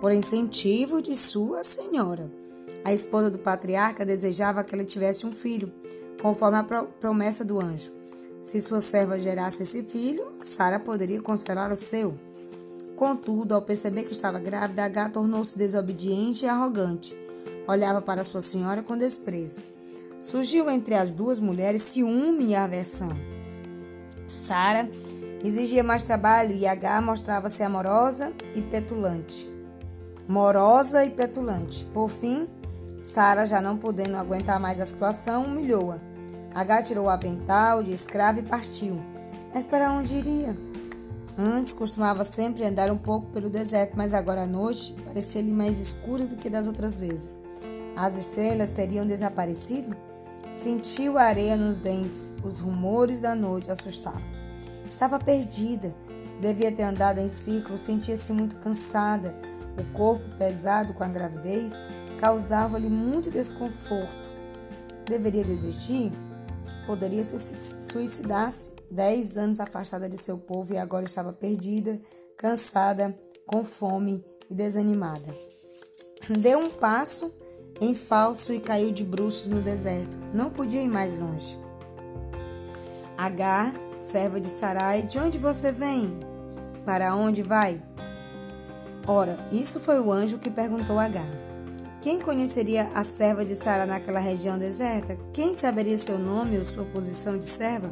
por 0.00 0.12
incentivo 0.12 1.00
de 1.02 1.16
sua 1.16 1.62
senhora. 1.62 2.30
A 2.84 2.92
esposa 2.92 3.30
do 3.30 3.38
patriarca 3.38 4.04
desejava 4.04 4.64
que 4.64 4.74
ele 4.74 4.84
tivesse 4.84 5.26
um 5.26 5.32
filho, 5.32 5.72
conforme 6.20 6.58
a 6.58 6.64
promessa 6.64 7.44
do 7.44 7.60
anjo. 7.60 7.92
Se 8.42 8.60
sua 8.60 8.80
serva 8.80 9.18
gerasse 9.18 9.62
esse 9.62 9.82
filho, 9.82 10.26
Sara 10.40 10.78
poderia 10.78 11.20
considerar 11.22 11.72
o 11.72 11.76
seu. 11.76 12.14
Contudo, 12.94 13.54
ao 13.54 13.62
perceber 13.62 14.04
que 14.04 14.12
estava 14.12 14.38
grávida, 14.38 14.84
H 14.84 15.08
tornou-se 15.10 15.56
desobediente 15.56 16.44
e 16.44 16.48
arrogante. 16.48 17.16
Olhava 17.66 18.02
para 18.02 18.22
sua 18.22 18.42
senhora 18.42 18.82
com 18.82 18.96
desprezo. 18.96 19.62
Surgiu 20.20 20.70
entre 20.70 20.94
as 20.94 21.12
duas 21.12 21.40
mulheres 21.40 21.82
ciúme 21.82 22.48
e 22.48 22.54
aversão. 22.54 23.16
Sara 24.26 24.88
exigia 25.44 25.84
mais 25.84 26.04
trabalho 26.04 26.52
e 26.52 26.66
H 26.66 27.02
mostrava-se 27.02 27.62
amorosa 27.62 28.32
e 28.54 28.62
petulante. 28.62 29.48
Morosa 30.26 31.04
e 31.04 31.10
petulante. 31.10 31.84
Por 31.92 32.08
fim, 32.08 32.48
Sara, 33.02 33.44
já 33.44 33.60
não 33.60 33.76
podendo 33.76 34.16
aguentar 34.16 34.58
mais 34.58 34.80
a 34.80 34.86
situação, 34.86 35.44
humilhou-a. 35.44 35.98
H 36.54 36.82
tirou 36.84 37.06
o 37.06 37.10
avental 37.10 37.82
de 37.82 37.92
escrava 37.92 38.40
e 38.40 38.42
partiu. 38.42 38.98
Mas 39.52 39.66
para 39.66 39.92
onde 39.92 40.14
iria? 40.14 40.56
Antes 41.36 41.72
costumava 41.72 42.24
sempre 42.24 42.64
andar 42.64 42.90
um 42.90 42.96
pouco 42.96 43.26
pelo 43.26 43.50
deserto, 43.50 43.94
mas 43.96 44.14
agora 44.14 44.44
à 44.44 44.46
noite 44.46 44.94
parecia-lhe 45.04 45.52
mais 45.52 45.78
escura 45.78 46.26
do 46.26 46.36
que 46.36 46.48
das 46.48 46.66
outras 46.66 46.98
vezes. 46.98 47.28
As 47.96 48.16
estrelas 48.16 48.70
teriam 48.70 49.04
desaparecido? 49.04 49.94
Sentiu 50.54 51.18
a 51.18 51.24
areia 51.24 51.56
nos 51.56 51.80
dentes, 51.80 52.32
os 52.42 52.60
rumores 52.60 53.22
da 53.22 53.34
noite 53.34 53.70
assustavam. 53.70 54.33
Estava 54.94 55.18
perdida, 55.18 55.92
devia 56.40 56.70
ter 56.70 56.84
andado 56.84 57.18
em 57.18 57.28
ciclo, 57.28 57.76
sentia-se 57.76 58.32
muito 58.32 58.54
cansada. 58.60 59.34
O 59.76 59.92
corpo 59.92 60.24
pesado 60.38 60.94
com 60.94 61.02
a 61.02 61.08
gravidez 61.08 61.72
causava-lhe 62.20 62.88
muito 62.88 63.28
desconforto. 63.28 64.30
Deveria 65.04 65.42
desistir? 65.42 66.12
Poderia 66.86 67.24
suicidar-se. 67.24 68.72
Dez 68.88 69.36
anos 69.36 69.58
afastada 69.58 70.08
de 70.08 70.16
seu 70.16 70.38
povo 70.38 70.72
e 70.74 70.78
agora 70.78 71.04
estava 71.04 71.32
perdida, 71.32 72.00
cansada, 72.38 73.18
com 73.48 73.64
fome 73.64 74.24
e 74.48 74.54
desanimada. 74.54 75.34
Deu 76.38 76.60
um 76.60 76.70
passo 76.70 77.34
em 77.80 77.96
falso 77.96 78.52
e 78.52 78.60
caiu 78.60 78.92
de 78.92 79.02
bruços 79.02 79.48
no 79.48 79.60
deserto. 79.60 80.16
Não 80.32 80.50
podia 80.50 80.80
ir 80.80 80.88
mais 80.88 81.16
longe. 81.16 81.58
Agar, 83.18 83.72
serva 84.04 84.38
de 84.38 84.46
Sarai, 84.46 85.02
de 85.02 85.18
onde 85.18 85.38
você 85.38 85.72
vem? 85.72 86.20
Para 86.84 87.16
onde 87.16 87.42
vai? 87.42 87.80
Ora, 89.06 89.38
isso 89.50 89.80
foi 89.80 89.98
o 89.98 90.12
anjo 90.12 90.38
que 90.38 90.50
perguntou 90.50 90.98
a 90.98 91.04
Agar. 91.04 91.26
Quem 92.02 92.20
conheceria 92.20 92.90
a 92.94 93.02
serva 93.02 93.44
de 93.44 93.54
Sara 93.54 93.86
naquela 93.86 94.20
região 94.20 94.58
deserta? 94.58 95.18
Quem 95.32 95.54
saberia 95.54 95.96
seu 95.96 96.18
nome 96.18 96.58
ou 96.58 96.64
sua 96.64 96.84
posição 96.84 97.38
de 97.38 97.46
serva? 97.46 97.90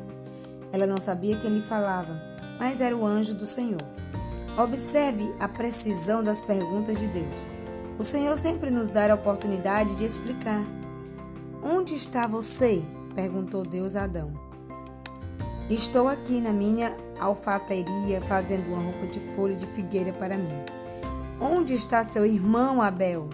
Ela 0.70 0.86
não 0.86 1.00
sabia 1.00 1.38
quem 1.38 1.50
lhe 1.50 1.62
falava, 1.62 2.20
mas 2.58 2.80
era 2.82 2.96
o 2.96 3.06
anjo 3.06 3.34
do 3.34 3.46
Senhor. 3.46 3.82
Observe 4.56 5.34
a 5.40 5.48
precisão 5.48 6.22
das 6.22 6.42
perguntas 6.42 6.98
de 6.98 7.08
Deus. 7.08 7.40
O 7.98 8.04
Senhor 8.04 8.36
sempre 8.36 8.70
nos 8.70 8.90
dá 8.90 9.10
a 9.10 9.14
oportunidade 9.14 9.94
de 9.96 10.04
explicar. 10.04 10.62
Onde 11.62 11.94
está 11.94 12.26
você? 12.26 12.82
perguntou 13.14 13.64
Deus 13.64 13.96
a 13.96 14.04
Adão. 14.04 14.51
Estou 15.72 16.06
aqui 16.06 16.38
na 16.38 16.52
minha 16.52 16.94
alfataria 17.18 18.20
fazendo 18.20 18.66
uma 18.66 18.82
roupa 18.82 19.06
de 19.06 19.18
folha 19.18 19.56
de 19.56 19.64
figueira 19.64 20.12
para 20.12 20.36
mim. 20.36 20.66
Onde 21.40 21.72
está 21.72 22.04
seu 22.04 22.26
irmão 22.26 22.82
Abel? 22.82 23.30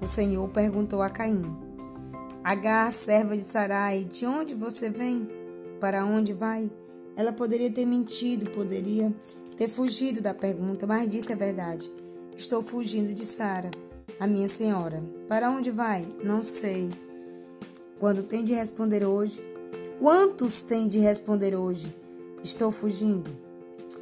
O 0.00 0.06
Senhor 0.06 0.48
perguntou 0.50 1.02
a 1.02 1.10
Caim. 1.10 1.52
Agar, 2.44 2.92
serva 2.92 3.36
de 3.36 3.42
Sarai, 3.42 4.04
de 4.04 4.24
onde 4.24 4.54
você 4.54 4.88
vem? 4.88 5.28
Para 5.80 6.04
onde 6.04 6.32
vai? 6.32 6.70
Ela 7.16 7.32
poderia 7.32 7.72
ter 7.72 7.84
mentido, 7.84 8.52
poderia 8.52 9.12
ter 9.56 9.68
fugido 9.68 10.20
da 10.20 10.32
pergunta, 10.32 10.86
mas 10.86 11.08
disse 11.08 11.32
a 11.32 11.36
verdade. 11.36 11.90
Estou 12.36 12.62
fugindo 12.62 13.12
de 13.12 13.26
Sara, 13.26 13.72
a 14.20 14.28
minha 14.28 14.46
senhora. 14.46 15.02
Para 15.28 15.50
onde 15.50 15.72
vai? 15.72 16.06
Não 16.22 16.44
sei. 16.44 16.88
Quando 17.98 18.22
tem 18.22 18.44
de 18.44 18.54
responder 18.54 19.04
hoje? 19.04 19.49
Quantos 20.00 20.62
tem 20.62 20.88
de 20.88 20.98
responder 20.98 21.54
hoje? 21.54 21.94
Estou 22.42 22.72
fugindo. 22.72 23.30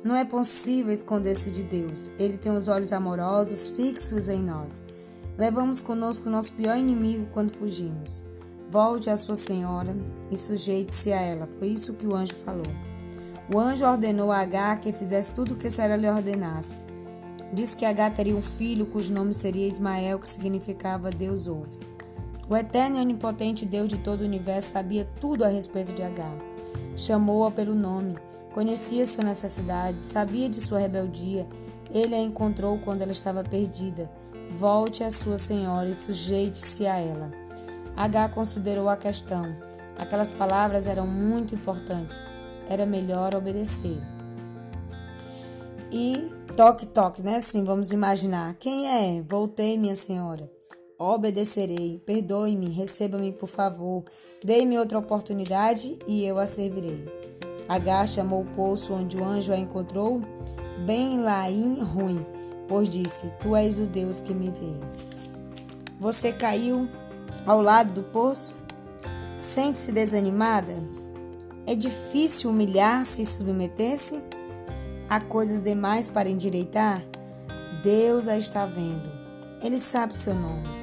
Não 0.04 0.14
é 0.14 0.24
possível 0.24 0.92
esconder-se 0.92 1.50
de 1.50 1.64
Deus. 1.64 2.12
Ele 2.16 2.38
tem 2.38 2.56
os 2.56 2.68
olhos 2.68 2.92
amorosos 2.92 3.70
fixos 3.70 4.28
em 4.28 4.40
nós. 4.40 4.80
Levamos 5.36 5.80
conosco 5.80 6.28
o 6.28 6.30
nosso 6.30 6.52
pior 6.52 6.78
inimigo 6.78 7.26
quando 7.32 7.50
fugimos. 7.50 8.22
Volte 8.70 9.10
à 9.10 9.16
sua 9.16 9.34
senhora 9.34 9.96
e 10.30 10.36
sujeite-se 10.36 11.12
a 11.12 11.20
ela. 11.20 11.48
Foi 11.58 11.66
isso 11.66 11.94
que 11.94 12.06
o 12.06 12.14
anjo 12.14 12.36
falou. 12.44 12.72
O 13.52 13.58
anjo 13.58 13.84
ordenou 13.84 14.30
a 14.30 14.38
Agar 14.38 14.78
que 14.78 14.92
fizesse 14.92 15.32
tudo 15.32 15.54
o 15.54 15.56
que 15.56 15.68
Sara 15.68 15.96
lhe 15.96 16.08
ordenasse. 16.08 16.76
Disse 17.52 17.76
que 17.76 17.84
Agar 17.84 18.14
teria 18.14 18.36
um 18.36 18.42
filho 18.42 18.86
cujo 18.86 19.12
nome 19.12 19.34
seria 19.34 19.66
Ismael, 19.66 20.20
que 20.20 20.28
significava 20.28 21.10
Deus 21.10 21.48
ouve. 21.48 21.87
O 22.48 22.56
eterno 22.56 22.96
e 22.96 23.00
onipotente 23.00 23.66
Deus 23.66 23.88
de 23.88 23.98
todo 23.98 24.22
o 24.22 24.24
universo 24.24 24.72
sabia 24.72 25.06
tudo 25.20 25.44
a 25.44 25.48
respeito 25.48 25.92
de 25.92 26.02
Agar. 26.02 26.36
Chamou-a 26.96 27.50
pelo 27.50 27.74
nome, 27.74 28.16
conhecia 28.52 29.06
sua 29.06 29.24
necessidade, 29.24 29.98
sabia 29.98 30.48
de 30.48 30.60
sua 30.60 30.78
rebeldia. 30.78 31.46
Ele 31.92 32.14
a 32.14 32.20
encontrou 32.20 32.78
quando 32.78 33.02
ela 33.02 33.12
estava 33.12 33.44
perdida. 33.44 34.10
Volte 34.52 35.04
à 35.04 35.10
sua 35.10 35.38
senhora 35.38 35.88
e 35.88 35.94
sujeite-se 35.94 36.86
a 36.86 36.96
ela. 36.96 37.30
Agar 37.96 38.30
considerou 38.30 38.88
a 38.88 38.96
questão. 38.96 39.54
Aquelas 39.98 40.32
palavras 40.32 40.86
eram 40.86 41.06
muito 41.06 41.54
importantes 41.54 42.24
era 42.68 42.84
melhor 42.84 43.34
obedecer. 43.34 43.98
E 45.90 46.30
toque, 46.54 46.86
toque, 46.86 47.22
né? 47.22 47.36
Assim, 47.36 47.64
vamos 47.64 47.92
imaginar. 47.92 48.54
Quem 48.54 48.86
é? 48.86 49.22
Voltei, 49.22 49.78
minha 49.78 49.96
senhora. 49.96 50.50
Obedecerei. 50.98 52.02
Perdoe-me, 52.04 52.70
receba-me, 52.70 53.32
por 53.32 53.48
favor. 53.48 54.04
Dê-me 54.42 54.76
outra 54.78 54.98
oportunidade 54.98 55.96
e 56.08 56.24
eu 56.24 56.38
a 56.38 56.46
servirei. 56.46 57.06
Agar 57.68 58.08
chamou 58.08 58.42
o 58.42 58.46
poço 58.56 58.92
onde 58.92 59.16
o 59.16 59.24
anjo 59.24 59.52
a 59.52 59.56
encontrou, 59.56 60.20
bem 60.84 61.20
lá 61.20 61.48
em 61.48 61.80
ruim, 61.80 62.26
pois 62.66 62.88
disse: 62.88 63.30
Tu 63.40 63.54
és 63.54 63.78
o 63.78 63.82
Deus 63.82 64.20
que 64.20 64.34
me 64.34 64.50
vê. 64.50 64.72
Você 66.00 66.32
caiu 66.32 66.88
ao 67.46 67.62
lado 67.62 67.92
do 67.92 68.02
poço? 68.02 68.56
Sente-se 69.38 69.92
desanimada? 69.92 70.82
É 71.64 71.74
difícil 71.74 72.50
humilhar-se 72.50 73.22
e 73.22 73.26
submeter-se? 73.26 74.20
Há 75.08 75.20
coisas 75.20 75.60
demais 75.60 76.08
para 76.08 76.28
endireitar? 76.28 77.04
Deus 77.82 78.26
a 78.26 78.36
está 78.36 78.66
vendo. 78.66 79.08
Ele 79.62 79.78
sabe 79.78 80.16
seu 80.16 80.34
nome. 80.34 80.77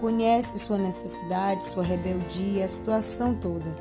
Conhece 0.00 0.58
sua 0.58 0.78
necessidade, 0.78 1.68
sua 1.68 1.82
rebeldia, 1.82 2.64
a 2.64 2.68
situação 2.68 3.34
toda. 3.34 3.76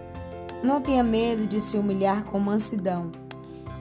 Não 0.62 0.82
tenha 0.82 1.02
medo 1.02 1.48
de 1.48 1.62
se 1.62 1.78
humilhar 1.78 2.26
com 2.26 2.38
mansidão. 2.40 3.10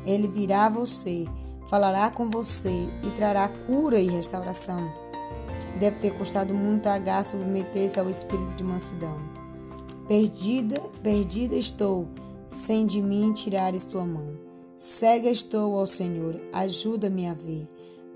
Ele 0.06 0.28
virá 0.28 0.66
a 0.66 0.68
você, 0.68 1.26
falará 1.68 2.08
com 2.12 2.30
você 2.30 2.88
e 3.02 3.10
trará 3.10 3.48
cura 3.48 3.98
e 3.98 4.08
restauração. 4.08 4.88
Deve 5.80 5.98
ter 5.98 6.12
custado 6.16 6.54
muito 6.54 6.86
a 6.86 6.94
H 6.94 7.24
submeter-se 7.24 7.98
ao 7.98 8.08
espírito 8.08 8.54
de 8.54 8.62
mansidão. 8.62 9.18
Perdida, 10.06 10.80
perdida 11.02 11.56
estou 11.56 12.08
sem 12.46 12.86
de 12.86 13.02
mim 13.02 13.32
tirares 13.32 13.86
tua 13.86 14.04
mão. 14.04 14.38
Cega 14.76 15.28
estou, 15.28 15.74
ó 15.74 15.86
Senhor, 15.86 16.40
ajuda-me 16.52 17.26
a 17.26 17.34
ver. 17.34 17.68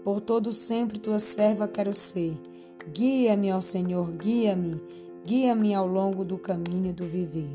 Por 0.04 0.20
todo 0.20 0.52
sempre 0.52 1.00
tua 1.00 1.18
serva 1.18 1.66
quero 1.66 1.92
ser. 1.92 2.34
Guia-me, 2.88 3.52
ó 3.52 3.60
Senhor, 3.60 4.10
guia-me, 4.12 4.82
guia-me 5.24 5.74
ao 5.74 5.86
longo 5.86 6.24
do 6.24 6.38
caminho 6.38 6.92
do 6.92 7.06
viver. 7.06 7.50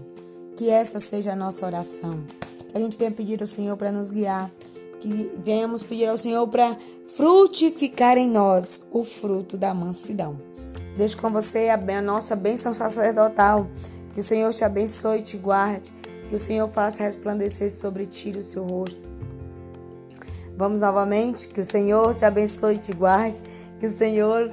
Que 0.55 0.69
essa 0.69 0.99
seja 0.99 1.33
a 1.33 1.35
nossa 1.35 1.65
oração. 1.65 2.23
Que 2.69 2.77
a 2.77 2.79
gente 2.79 2.97
venha 2.97 3.11
pedir 3.11 3.41
ao 3.41 3.47
Senhor 3.47 3.75
para 3.77 3.91
nos 3.91 4.09
guiar. 4.09 4.51
Que 4.99 5.31
venhamos 5.43 5.83
pedir 5.83 6.07
ao 6.07 6.17
Senhor 6.17 6.47
para 6.47 6.77
frutificar 7.15 8.17
em 8.17 8.27
nós 8.27 8.81
o 8.91 9.03
fruto 9.03 9.57
da 9.57 9.73
mansidão. 9.73 10.39
Deixo 10.97 11.17
com 11.17 11.31
você 11.31 11.69
a 11.69 12.01
nossa 12.01 12.35
bênção 12.35 12.73
sacerdotal. 12.73 13.67
Que 14.13 14.21
o 14.21 14.23
Senhor 14.23 14.51
te 14.53 14.63
abençoe 14.63 15.19
e 15.19 15.23
te 15.23 15.37
guarde. 15.37 15.93
Que 16.29 16.35
o 16.35 16.39
Senhor 16.39 16.67
faça 16.69 17.03
resplandecer 17.03 17.71
sobre 17.71 18.05
ti 18.05 18.31
o 18.31 18.43
seu 18.43 18.65
rosto. 18.65 19.07
Vamos 20.57 20.81
novamente, 20.81 21.47
que 21.49 21.61
o 21.61 21.63
Senhor 21.63 22.15
te 22.15 22.25
abençoe 22.25 22.75
e 22.75 22.79
te 22.79 22.91
guarde, 22.91 23.39
que 23.79 23.85
o 23.85 23.89
Senhor 23.89 24.51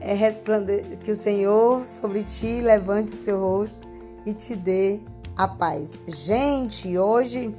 é 0.00 0.14
resplande... 0.14 0.98
que 1.04 1.10
o 1.10 1.16
Senhor 1.16 1.84
sobre 1.86 2.24
ti 2.24 2.60
levante 2.60 3.12
o 3.12 3.16
seu 3.16 3.40
rosto 3.40 3.76
e 4.24 4.32
te 4.32 4.56
dê 4.56 4.98
a 5.36 5.46
paz. 5.46 5.98
Gente, 6.06 6.98
hoje, 6.98 7.54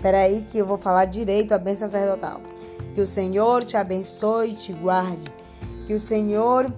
peraí 0.00 0.44
que 0.50 0.58
eu 0.58 0.66
vou 0.66 0.78
falar 0.78 1.04
direito 1.04 1.52
a 1.52 1.58
bênção 1.58 1.88
sacerdotal. 1.88 2.40
Que 2.94 3.00
o 3.00 3.06
Senhor 3.06 3.64
te 3.64 3.76
abençoe 3.76 4.50
e 4.50 4.54
te 4.54 4.72
guarde. 4.72 5.32
Que 5.86 5.94
o 5.94 6.00
Senhor 6.00 6.72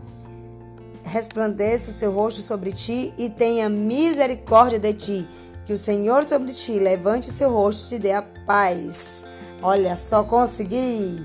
resplandeça 1.03 1.91
o 1.91 1.95
seu 1.95 2.13
rosto 2.13 2.41
sobre 2.41 2.73
ti 2.73 3.13
e 3.19 3.29
tenha 3.29 3.69
misericórdia 3.69 4.79
de 4.79 4.93
ti. 4.93 5.29
Que 5.67 5.73
o 5.73 5.79
Senhor 5.79 6.25
sobre 6.25 6.53
ti 6.53 6.79
levante 6.79 7.31
o 7.31 7.33
seu 7.33 7.51
rosto 7.51 7.87
e 7.87 7.97
te 7.97 8.03
dê 8.03 8.13
a 8.13 8.23
paz. 8.23 9.25
Olha 9.63 9.97
só, 9.97 10.23
consegui! 10.23 11.25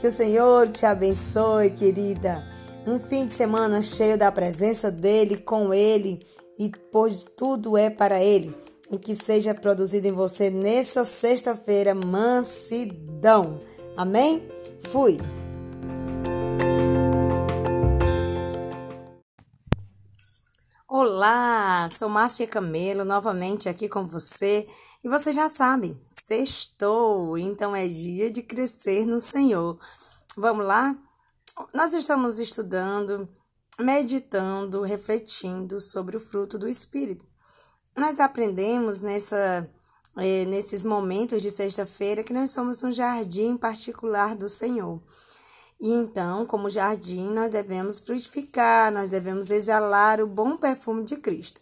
Que 0.00 0.06
o 0.06 0.12
Senhor 0.12 0.68
te 0.68 0.86
abençoe, 0.86 1.70
querida. 1.70 2.42
Um 2.86 2.98
fim 2.98 3.26
de 3.26 3.32
semana 3.32 3.82
cheio 3.82 4.16
da 4.16 4.32
presença 4.32 4.90
dele, 4.90 5.36
com 5.36 5.72
ele, 5.72 6.26
e 6.58 6.72
pois 6.90 7.26
tudo 7.26 7.76
é 7.76 7.90
para 7.90 8.22
ele. 8.22 8.56
E 8.90 8.98
que 8.98 9.14
seja 9.14 9.54
produzido 9.54 10.08
em 10.08 10.12
você 10.12 10.48
nessa 10.48 11.04
sexta-feira 11.04 11.94
mansidão. 11.94 13.60
Amém? 13.96 14.48
Fui! 14.84 15.18
Olá, 20.88 21.86
sou 21.90 22.08
Márcia 22.08 22.46
Camelo, 22.46 23.04
novamente 23.04 23.68
aqui 23.68 23.88
com 23.88 24.08
você. 24.08 24.66
E 25.04 25.08
você 25.08 25.32
já 25.32 25.50
sabe, 25.50 25.96
sextou, 26.08 27.36
então 27.36 27.76
é 27.76 27.86
dia 27.86 28.30
de 28.30 28.42
crescer 28.42 29.06
no 29.06 29.20
Senhor. 29.20 29.78
Vamos 30.36 30.66
lá? 30.66 30.96
Nós 31.74 31.92
estamos 31.92 32.38
estudando, 32.38 33.28
meditando, 33.78 34.82
refletindo 34.82 35.80
sobre 35.80 36.16
o 36.16 36.20
fruto 36.20 36.58
do 36.58 36.68
Espírito. 36.68 37.26
Nós 37.96 38.18
aprendemos 38.18 39.00
nessa, 39.00 39.68
eh, 40.16 40.44
nesses 40.46 40.84
momentos 40.84 41.42
de 41.42 41.50
sexta-feira 41.50 42.24
que 42.24 42.32
nós 42.32 42.50
somos 42.50 42.82
um 42.82 42.90
jardim 42.90 43.56
particular 43.56 44.34
do 44.34 44.48
Senhor. 44.48 45.02
E 45.78 45.92
então, 45.92 46.46
como 46.46 46.70
jardim, 46.70 47.30
nós 47.30 47.50
devemos 47.50 48.00
frutificar, 48.00 48.92
nós 48.92 49.10
devemos 49.10 49.50
exalar 49.50 50.20
o 50.20 50.26
bom 50.26 50.56
perfume 50.56 51.04
de 51.04 51.16
Cristo. 51.16 51.60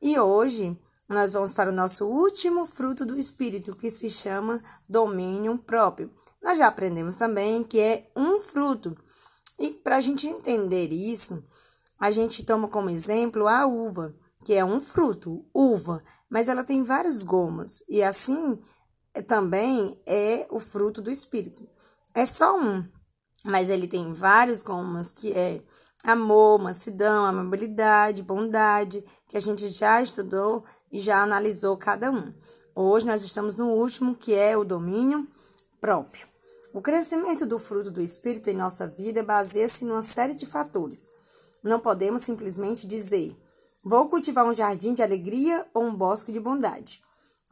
E 0.00 0.18
hoje 0.18 0.78
nós 1.08 1.32
vamos 1.32 1.52
para 1.52 1.70
o 1.70 1.74
nosso 1.74 2.06
último 2.06 2.64
fruto 2.66 3.04
do 3.04 3.18
Espírito, 3.18 3.76
que 3.76 3.90
se 3.90 4.08
chama 4.08 4.62
domínio 4.88 5.58
próprio. 5.58 6.10
Nós 6.42 6.58
já 6.58 6.66
aprendemos 6.68 7.16
também 7.16 7.64
que 7.64 7.80
é 7.80 8.10
um 8.14 8.38
fruto. 8.40 8.96
E 9.58 9.70
para 9.70 9.96
a 9.96 10.00
gente 10.00 10.26
entender 10.26 10.92
isso, 10.92 11.44
a 11.98 12.10
gente 12.10 12.44
toma 12.44 12.68
como 12.68 12.90
exemplo 12.90 13.46
a 13.46 13.66
uva, 13.66 14.14
que 14.44 14.54
é 14.54 14.64
um 14.64 14.80
fruto, 14.80 15.44
uva, 15.52 16.02
mas 16.28 16.48
ela 16.48 16.64
tem 16.64 16.82
vários 16.82 17.22
gomos. 17.22 17.82
E 17.88 18.02
assim 18.02 18.58
também 19.26 19.98
é 20.06 20.46
o 20.50 20.58
fruto 20.58 21.00
do 21.00 21.10
Espírito. 21.10 21.66
É 22.14 22.26
só 22.26 22.58
um 22.58 22.86
mas 23.46 23.70
ele 23.70 23.86
tem 23.86 24.12
vários 24.12 24.62
gomos 24.62 25.12
que 25.12 25.32
é 25.32 25.62
amor, 26.02 26.58
mansidão, 26.58 27.24
amabilidade, 27.24 28.22
bondade, 28.22 29.04
que 29.28 29.36
a 29.36 29.40
gente 29.40 29.68
já 29.68 30.02
estudou 30.02 30.64
e 30.90 30.98
já 30.98 31.22
analisou 31.22 31.76
cada 31.76 32.10
um. 32.10 32.34
Hoje 32.74 33.06
nós 33.06 33.22
estamos 33.22 33.56
no 33.56 33.68
último, 33.68 34.16
que 34.16 34.34
é 34.34 34.56
o 34.56 34.64
domínio 34.64 35.26
próprio. 35.80 36.26
O 36.76 36.82
crescimento 36.82 37.46
do 37.46 37.58
fruto 37.58 37.90
do 37.90 38.02
Espírito 38.02 38.50
em 38.50 38.54
nossa 38.54 38.86
vida 38.86 39.22
baseia-se 39.22 39.82
numa 39.82 40.02
série 40.02 40.34
de 40.34 40.44
fatores. 40.44 41.08
Não 41.64 41.80
podemos 41.80 42.20
simplesmente 42.20 42.86
dizer, 42.86 43.34
vou 43.82 44.10
cultivar 44.10 44.44
um 44.44 44.52
jardim 44.52 44.92
de 44.92 45.02
alegria 45.02 45.66
ou 45.72 45.84
um 45.84 45.94
bosque 45.94 46.30
de 46.30 46.38
bondade. 46.38 47.00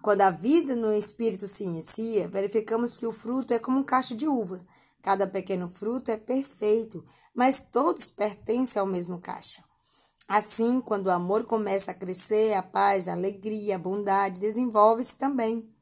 Quando 0.03 0.21
a 0.21 0.31
vida 0.31 0.77
no 0.77 0.93
Espírito 0.93 1.49
se 1.49 1.65
inicia, 1.65 2.29
verificamos 2.29 2.99
que 2.99 3.07
o 3.07 3.13
fruto 3.13 3.55
é 3.55 3.59
como 3.59 3.79
um 3.79 3.83
cacho 3.83 4.15
de 4.15 4.29
uva 4.29 4.61
Cada 5.01 5.27
pequeno 5.27 5.71
fruto 5.71 6.11
é 6.11 6.19
perfeito, 6.19 7.03
mas 7.35 7.63
todos 7.63 8.11
pertencem 8.11 8.79
ao 8.79 8.87
mesmo 8.87 9.19
caixa. 9.19 9.65
Assim, 10.29 10.83
quando 10.83 11.07
o 11.07 11.11
amor 11.11 11.45
começa 11.45 11.93
a 11.93 11.95
crescer, 11.95 12.53
a 12.53 12.63
paz, 12.63 13.09
a 13.09 13.13
alegria, 13.13 13.77
a 13.77 13.79
bondade 13.79 14.39
desenvolve-se 14.39 15.17
também. 15.17 15.74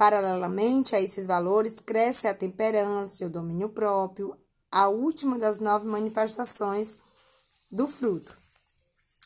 Paralelamente 0.00 0.96
a 0.96 1.00
esses 1.02 1.26
valores, 1.26 1.78
cresce 1.78 2.26
a 2.26 2.32
temperança, 2.32 3.26
o 3.26 3.28
domínio 3.28 3.68
próprio, 3.68 4.34
a 4.72 4.88
última 4.88 5.38
das 5.38 5.60
nove 5.60 5.86
manifestações 5.86 6.96
do 7.70 7.86
fruto. 7.86 8.34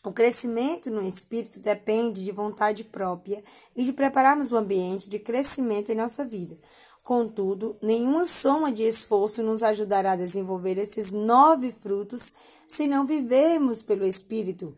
O 0.05 0.11
crescimento 0.11 0.91
no 0.91 1.07
espírito 1.07 1.61
depende 1.61 2.25
de 2.25 2.33
vontade 2.33 2.83
própria 2.83 3.41
e 3.77 3.85
de 3.85 3.93
prepararmos 3.93 4.51
o 4.51 4.57
ambiente 4.57 5.09
de 5.09 5.21
crescimento 5.21 5.93
em 5.93 5.95
nossa 5.95 6.25
vida. 6.25 6.59
Contudo, 7.05 7.79
nenhuma 7.81 8.27
soma 8.27 8.73
de 8.73 8.83
esforço 8.83 9.45
nos 9.45 9.63
ajudará 9.63 10.11
a 10.11 10.17
desenvolver 10.17 10.77
esses 10.77 11.13
nove 11.13 11.71
frutos 11.71 12.35
se 12.67 12.89
não 12.89 13.07
vivermos 13.07 13.81
pelo 13.81 14.05
Espírito, 14.05 14.77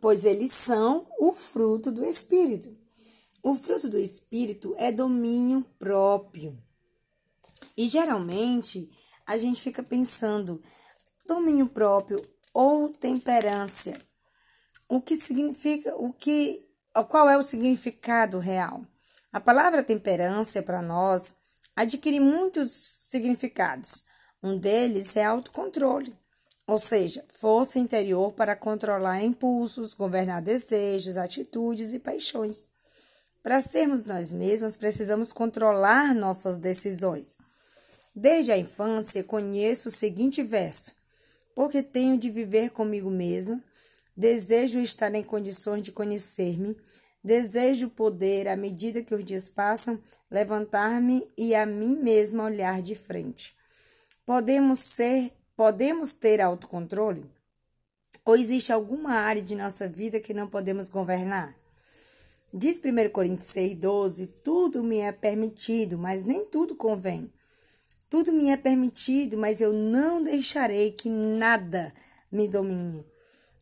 pois 0.00 0.24
eles 0.24 0.52
são 0.52 1.04
o 1.18 1.32
fruto 1.32 1.90
do 1.90 2.04
Espírito. 2.04 2.80
O 3.42 3.56
fruto 3.56 3.88
do 3.88 3.98
Espírito 3.98 4.72
é 4.78 4.92
domínio 4.92 5.64
próprio. 5.76 6.56
E 7.76 7.86
geralmente 7.86 8.88
a 9.26 9.36
gente 9.36 9.60
fica 9.60 9.82
pensando 9.82 10.62
domínio 11.26 11.66
próprio 11.66 12.22
ou 12.54 12.88
temperância. 12.90 14.00
O 14.88 15.00
que 15.00 15.16
significa, 15.16 15.96
o 15.96 16.12
que, 16.12 16.68
qual 17.08 17.28
é 17.28 17.36
o 17.36 17.42
significado 17.42 18.38
real? 18.38 18.86
A 19.32 19.40
palavra 19.40 19.82
temperância 19.82 20.62
para 20.62 20.80
nós 20.80 21.36
adquire 21.74 22.20
muitos 22.20 22.70
significados. 23.08 24.04
Um 24.40 24.56
deles 24.56 25.16
é 25.16 25.24
autocontrole, 25.24 26.16
ou 26.66 26.78
seja, 26.78 27.24
força 27.40 27.78
interior 27.78 28.32
para 28.32 28.54
controlar 28.54 29.22
impulsos, 29.22 29.94
governar 29.94 30.42
desejos, 30.42 31.16
atitudes 31.16 31.92
e 31.92 31.98
paixões. 31.98 32.71
Para 33.42 33.60
sermos 33.60 34.04
nós 34.04 34.32
mesmos, 34.32 34.76
precisamos 34.76 35.32
controlar 35.32 36.14
nossas 36.14 36.58
decisões. 36.58 37.36
Desde 38.14 38.52
a 38.52 38.58
infância, 38.58 39.24
conheço 39.24 39.88
o 39.88 39.92
seguinte 39.92 40.42
verso: 40.42 40.92
Porque 41.54 41.82
tenho 41.82 42.18
de 42.18 42.30
viver 42.30 42.70
comigo 42.70 43.10
mesma, 43.10 43.62
desejo 44.16 44.80
estar 44.80 45.14
em 45.14 45.22
condições 45.22 45.82
de 45.82 45.90
conhecer-me, 45.90 46.76
Desejo 47.24 47.88
poder, 47.88 48.48
à 48.48 48.56
medida 48.56 49.00
que 49.00 49.14
os 49.14 49.24
dias 49.24 49.48
passam, 49.48 50.02
levantar-me 50.28 51.24
e 51.38 51.54
a 51.54 51.64
mim 51.64 51.94
mesma 51.94 52.42
olhar 52.42 52.82
de 52.82 52.96
frente. 52.96 53.54
Podemos 54.26 54.80
ser, 54.80 55.32
podemos 55.56 56.14
ter 56.14 56.40
autocontrole? 56.40 57.24
Ou 58.24 58.36
existe 58.36 58.72
alguma 58.72 59.12
área 59.12 59.42
de 59.42 59.54
nossa 59.54 59.86
vida 59.86 60.18
que 60.18 60.34
não 60.34 60.48
podemos 60.48 60.90
governar? 60.90 61.54
Diz 62.54 62.78
1 62.84 63.08
Coríntios 63.08 63.48
6, 63.48 63.78
12: 63.78 64.26
Tudo 64.44 64.84
me 64.84 64.98
é 64.98 65.10
permitido, 65.10 65.96
mas 65.96 66.22
nem 66.22 66.44
tudo 66.44 66.76
convém. 66.76 67.32
Tudo 68.10 68.30
me 68.30 68.50
é 68.50 68.58
permitido, 68.58 69.38
mas 69.38 69.62
eu 69.62 69.72
não 69.72 70.22
deixarei 70.22 70.92
que 70.92 71.08
nada 71.08 71.94
me 72.30 72.46
domine. 72.46 73.06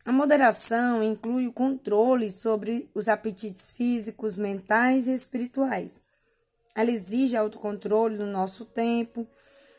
A 0.03 0.11
moderação 0.11 1.01
inclui 1.01 1.47
o 1.47 1.53
controle 1.53 2.33
sobre 2.33 2.89
os 2.93 3.07
apetites 3.07 3.71
físicos, 3.71 4.37
mentais 4.37 5.07
e 5.07 5.13
espirituais. 5.13 6.01
Ela 6.75 6.91
exige 6.91 7.37
autocontrole 7.37 8.17
do 8.17 8.25
nosso 8.25 8.65
tempo, 8.65 9.25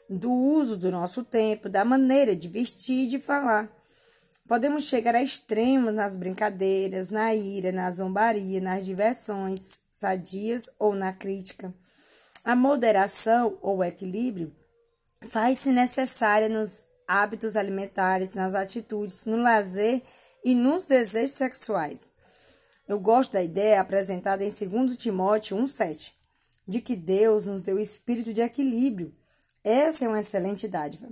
do 0.08 0.32
uso 0.32 0.74
do 0.74 0.90
nosso 0.90 1.22
tempo, 1.22 1.68
da 1.68 1.84
maneira 1.84 2.34
de 2.34 2.48
vestir 2.48 3.04
e 3.04 3.08
de 3.08 3.18
falar. 3.18 3.70
Podemos 4.48 4.84
chegar 4.84 5.14
a 5.14 5.22
extremos 5.22 5.94
nas 5.94 6.16
brincadeiras, 6.16 7.10
na 7.10 7.34
ira, 7.34 7.70
na 7.70 7.90
zombaria, 7.90 8.60
nas 8.60 8.84
diversões 8.84 9.78
sadias 9.90 10.68
ou 10.78 10.94
na 10.94 11.12
crítica. 11.12 11.72
A 12.44 12.56
moderação 12.56 13.56
ou 13.62 13.84
equilíbrio 13.84 14.54
faz-se 15.28 15.70
necessária 15.70 16.48
nos 16.48 16.82
hábitos 17.06 17.56
alimentares, 17.56 18.34
nas 18.34 18.54
atitudes, 18.54 19.24
no 19.24 19.36
lazer 19.36 20.02
e 20.44 20.54
nos 20.54 20.86
desejos 20.86 21.36
sexuais. 21.36 22.10
Eu 22.88 22.98
gosto 22.98 23.32
da 23.32 23.42
ideia 23.42 23.80
apresentada 23.80 24.44
em 24.44 24.50
2 24.50 24.96
Timóteo 24.96 25.56
1,7, 25.56 26.12
de 26.66 26.80
que 26.80 26.96
Deus 26.96 27.46
nos 27.46 27.62
deu 27.62 27.78
espírito 27.78 28.32
de 28.32 28.40
equilíbrio. 28.40 29.14
Essa 29.62 30.04
é 30.04 30.08
uma 30.08 30.20
excelente 30.20 30.66
dádiva. 30.66 31.08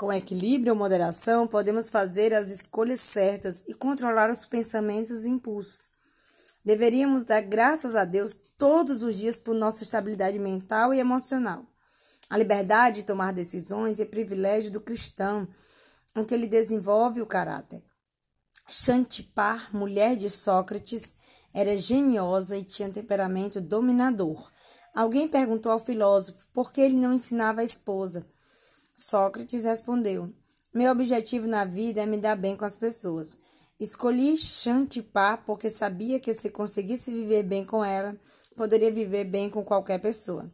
Com 0.00 0.10
equilíbrio 0.10 0.72
e 0.72 0.74
moderação, 0.74 1.46
podemos 1.46 1.90
fazer 1.90 2.32
as 2.32 2.48
escolhas 2.48 3.02
certas 3.02 3.62
e 3.68 3.74
controlar 3.74 4.30
os 4.30 4.46
pensamentos 4.46 5.26
e 5.26 5.28
impulsos. 5.28 5.90
Deveríamos 6.64 7.24
dar 7.24 7.42
graças 7.42 7.94
a 7.94 8.06
Deus 8.06 8.40
todos 8.56 9.02
os 9.02 9.18
dias 9.18 9.38
por 9.38 9.54
nossa 9.54 9.82
estabilidade 9.82 10.38
mental 10.38 10.94
e 10.94 10.98
emocional. 10.98 11.66
A 12.30 12.38
liberdade 12.38 13.02
de 13.02 13.06
tomar 13.06 13.34
decisões 13.34 14.00
é 14.00 14.06
privilégio 14.06 14.72
do 14.72 14.80
cristão, 14.80 15.46
em 16.16 16.24
que 16.24 16.32
ele 16.32 16.46
desenvolve 16.46 17.20
o 17.20 17.26
caráter. 17.26 17.82
Xantipar, 18.70 19.68
mulher 19.76 20.16
de 20.16 20.30
Sócrates, 20.30 21.12
Era 21.52 21.76
geniosa 21.76 22.56
e 22.56 22.64
tinha 22.64 22.88
temperamento 22.88 23.60
dominador. 23.60 24.50
Alguém 24.94 25.28
perguntou 25.28 25.70
ao 25.70 25.78
filósofo 25.78 26.46
por 26.54 26.72
que 26.72 26.80
ele 26.80 26.96
não 26.96 27.12
ensinava 27.12 27.60
a 27.60 27.64
esposa. 27.64 28.24
Sócrates 29.00 29.64
respondeu: 29.64 30.30
Meu 30.74 30.92
objetivo 30.92 31.46
na 31.46 31.64
vida 31.64 32.02
é 32.02 32.06
me 32.06 32.18
dar 32.18 32.36
bem 32.36 32.54
com 32.54 32.66
as 32.66 32.76
pessoas. 32.76 33.34
Escolhi 33.80 34.36
Xantipá 34.36 35.38
porque 35.38 35.70
sabia 35.70 36.20
que 36.20 36.34
se 36.34 36.50
conseguisse 36.50 37.10
viver 37.10 37.42
bem 37.42 37.64
com 37.64 37.82
ela, 37.82 38.14
poderia 38.54 38.92
viver 38.92 39.24
bem 39.24 39.48
com 39.48 39.64
qualquer 39.64 40.00
pessoa. 40.00 40.52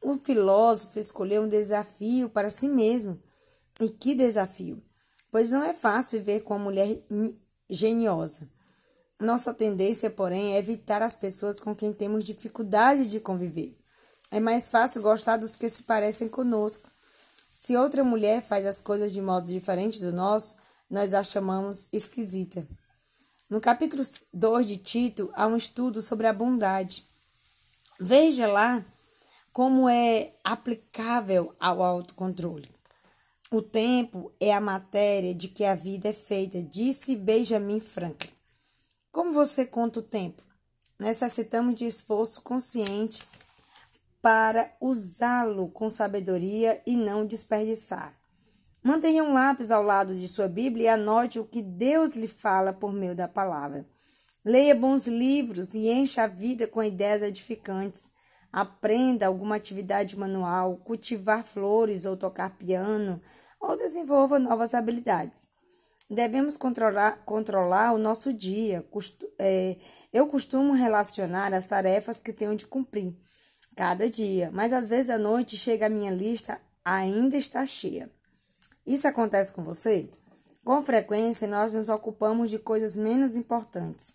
O 0.00 0.14
filósofo 0.14 0.96
escolheu 1.00 1.42
um 1.42 1.48
desafio 1.48 2.28
para 2.28 2.50
si 2.50 2.68
mesmo. 2.68 3.20
E 3.80 3.88
que 3.88 4.14
desafio! 4.14 4.80
Pois 5.28 5.50
não 5.50 5.64
é 5.64 5.74
fácil 5.74 6.20
viver 6.20 6.42
com 6.42 6.54
uma 6.54 6.64
mulher 6.66 7.02
geniosa. 7.68 8.48
Nossa 9.18 9.52
tendência, 9.52 10.08
porém, 10.08 10.54
é 10.54 10.58
evitar 10.58 11.02
as 11.02 11.16
pessoas 11.16 11.60
com 11.60 11.74
quem 11.74 11.92
temos 11.92 12.24
dificuldade 12.24 13.08
de 13.08 13.18
conviver. 13.18 13.76
É 14.30 14.38
mais 14.38 14.68
fácil 14.68 15.02
gostar 15.02 15.36
dos 15.36 15.56
que 15.56 15.68
se 15.68 15.82
parecem 15.82 16.28
conosco. 16.28 16.91
Se 17.62 17.76
outra 17.76 18.02
mulher 18.02 18.42
faz 18.42 18.66
as 18.66 18.80
coisas 18.80 19.12
de 19.12 19.22
modo 19.22 19.46
diferente 19.46 20.00
do 20.00 20.12
nosso, 20.12 20.56
nós 20.90 21.14
a 21.14 21.22
chamamos 21.22 21.86
esquisita. 21.92 22.66
No 23.48 23.60
capítulo 23.60 24.02
2 24.34 24.66
de 24.66 24.76
Tito, 24.78 25.30
há 25.32 25.46
um 25.46 25.56
estudo 25.56 26.02
sobre 26.02 26.26
a 26.26 26.32
bondade. 26.32 27.06
Veja 28.00 28.48
lá 28.48 28.84
como 29.52 29.88
é 29.88 30.32
aplicável 30.42 31.54
ao 31.60 31.84
autocontrole. 31.84 32.68
O 33.48 33.62
tempo 33.62 34.32
é 34.40 34.52
a 34.52 34.60
matéria 34.60 35.32
de 35.32 35.46
que 35.46 35.64
a 35.64 35.76
vida 35.76 36.08
é 36.08 36.12
feita, 36.12 36.60
disse 36.60 37.14
Benjamin 37.14 37.78
Franklin. 37.78 38.32
Como 39.12 39.32
você 39.32 39.64
conta 39.64 40.00
o 40.00 40.02
tempo? 40.02 40.42
Necessitamos 40.98 41.76
de 41.76 41.86
esforço 41.86 42.42
consciente 42.42 43.22
para 44.22 44.72
usá-lo 44.80 45.68
com 45.68 45.90
sabedoria 45.90 46.80
e 46.86 46.96
não 46.96 47.26
desperdiçar. 47.26 48.16
Mantenha 48.80 49.24
um 49.24 49.32
lápis 49.32 49.72
ao 49.72 49.82
lado 49.82 50.14
de 50.14 50.28
sua 50.28 50.46
Bíblia 50.46 50.84
e 50.84 50.88
anote 50.88 51.40
o 51.40 51.44
que 51.44 51.60
Deus 51.60 52.14
lhe 52.14 52.28
fala 52.28 52.72
por 52.72 52.92
meio 52.92 53.16
da 53.16 53.26
palavra. 53.26 53.84
Leia 54.44 54.74
bons 54.74 55.08
livros 55.08 55.74
e 55.74 55.88
encha 55.88 56.22
a 56.22 56.28
vida 56.28 56.68
com 56.68 56.82
ideias 56.82 57.22
edificantes. 57.22 58.12
Aprenda 58.52 59.26
alguma 59.26 59.56
atividade 59.56 60.16
manual, 60.16 60.76
cultivar 60.78 61.44
flores 61.44 62.04
ou 62.04 62.16
tocar 62.16 62.56
piano, 62.56 63.20
ou 63.60 63.76
desenvolva 63.76 64.38
novas 64.38 64.74
habilidades. 64.74 65.48
Devemos 66.10 66.56
controlar, 66.56 67.24
controlar 67.24 67.92
o 67.92 67.98
nosso 67.98 68.32
dia. 68.32 68.84
É, 69.38 69.76
eu 70.12 70.26
costumo 70.26 70.74
relacionar 70.74 71.54
as 71.54 71.66
tarefas 71.66 72.20
que 72.20 72.32
tenho 72.32 72.54
de 72.54 72.66
cumprir 72.66 73.14
cada 73.76 74.08
dia, 74.08 74.50
mas 74.52 74.72
às 74.72 74.88
vezes 74.88 75.10
à 75.10 75.18
noite 75.18 75.56
chega 75.56 75.86
a 75.86 75.90
minha 75.90 76.10
lista 76.10 76.60
ainda 76.84 77.36
está 77.36 77.64
cheia. 77.66 78.10
Isso 78.86 79.06
acontece 79.06 79.52
com 79.52 79.62
você? 79.62 80.10
Com 80.64 80.82
frequência, 80.82 81.48
nós 81.48 81.72
nos 81.72 81.88
ocupamos 81.88 82.50
de 82.50 82.58
coisas 82.58 82.96
menos 82.96 83.36
importantes. 83.36 84.12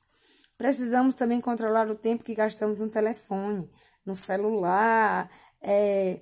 Precisamos 0.58 1.16
também 1.16 1.40
controlar 1.40 1.90
o 1.90 1.96
tempo 1.96 2.24
que 2.24 2.34
gastamos 2.34 2.80
no 2.80 2.90
telefone, 2.90 3.70
no 4.06 4.16
celular, 4.16 5.30
é, 5.62 6.22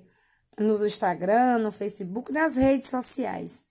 no 0.58 0.84
Instagram, 0.84 1.58
no 1.58 1.72
Facebook, 1.72 2.32
nas 2.32 2.56
redes 2.56 2.88
sociais. 2.88 3.64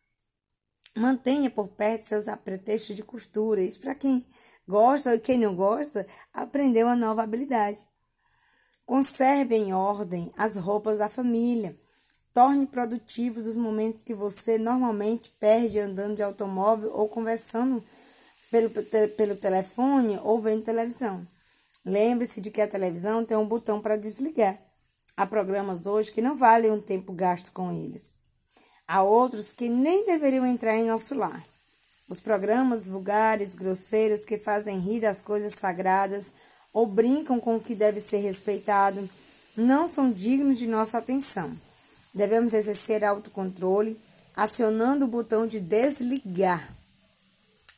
Mantenha 0.98 1.50
por 1.50 1.68
perto 1.70 2.04
seus 2.04 2.28
apretextos 2.28 2.96
de 2.96 3.04
costura. 3.04 3.62
Isso 3.62 3.80
para 3.80 3.94
quem 3.94 4.26
gosta 4.68 5.14
e 5.14 5.20
quem 5.20 5.38
não 5.38 5.56
gosta, 5.56 6.08
aprender 6.34 6.84
uma 6.84 6.96
nova 6.96 7.24
habilidade. 7.24 7.86
Conserve 8.86 9.56
em 9.56 9.74
ordem 9.74 10.32
as 10.38 10.56
roupas 10.56 11.00
da 11.00 11.10
família. 11.10 11.76
Torne 12.34 12.68
produtivos 12.68 13.48
os 13.48 13.58
momentos 13.58 14.04
que 14.04 14.14
você 14.14 14.60
normalmente 14.60 15.30
perde 15.40 15.80
andando 15.80 16.18
de 16.18 16.22
automóvel 16.24 16.92
ou 16.94 17.10
conversando 17.10 17.84
pelo, 18.52 18.70
pelo 18.70 19.36
telefone 19.36 20.20
ou 20.24 20.40
vendo 20.40 20.64
televisão. 20.64 21.26
Lembre-se 21.84 22.40
de 22.40 22.52
que 22.52 22.62
a 22.62 22.68
televisão 22.68 23.26
tem 23.26 23.36
um 23.36 23.48
botão 23.48 23.82
para 23.82 23.98
desligar. 23.98 24.60
Há 25.18 25.26
programas 25.26 25.88
hoje 25.88 26.12
que 26.12 26.22
não 26.22 26.38
valem 26.38 26.72
um 26.72 26.82
tempo 26.82 27.12
gasto 27.12 27.52
com 27.52 27.72
eles. 27.72 28.16
Há 28.88 29.02
outros 29.02 29.52
que 29.52 29.68
nem 29.68 30.06
deveriam 30.06 30.46
entrar 30.46 30.76
em 30.76 30.86
nosso 30.86 31.16
lar. 31.16 31.44
Os 32.08 32.20
programas 32.20 32.88
vulgares, 32.88 33.56
grosseiros, 33.56 34.26
que 34.26 34.38
fazem 34.38 34.78
rir 34.78 35.00
das 35.00 35.22
coisas 35.22 35.54
sagradas 35.54 36.32
ou 36.76 36.86
brincam 36.86 37.40
com 37.40 37.56
o 37.56 37.62
que 37.62 37.74
deve 37.74 38.02
ser 38.02 38.18
respeitado, 38.18 39.10
não 39.56 39.88
são 39.88 40.12
dignos 40.12 40.60
de 40.60 40.68
nossa 40.68 40.98
atenção. 40.98 41.58
Devemos 42.14 42.54
exercer 42.54 43.02
autocontrole, 43.02 43.98
acionando 44.36 45.06
o 45.06 45.08
botão 45.08 45.48
de 45.48 45.62
desligar. 45.62 46.70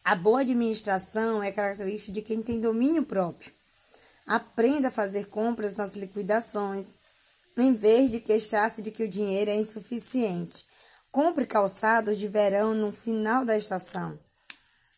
A 0.03 0.15
boa 0.15 0.41
administração 0.41 1.43
é 1.43 1.51
característica 1.51 2.11
de 2.11 2.23
quem 2.23 2.41
tem 2.41 2.59
domínio 2.59 3.03
próprio. 3.03 3.51
Aprenda 4.25 4.87
a 4.87 4.91
fazer 4.91 5.27
compras 5.27 5.77
nas 5.77 5.95
liquidações, 5.95 6.87
em 7.55 7.75
vez 7.75 8.09
de 8.09 8.19
queixar-se 8.19 8.81
de 8.81 8.89
que 8.89 9.03
o 9.03 9.07
dinheiro 9.07 9.51
é 9.51 9.55
insuficiente. 9.55 10.65
Compre 11.11 11.45
calçados 11.45 12.17
de 12.17 12.27
verão 12.27 12.73
no 12.73 12.91
final 12.91 13.45
da 13.45 13.55
estação 13.55 14.17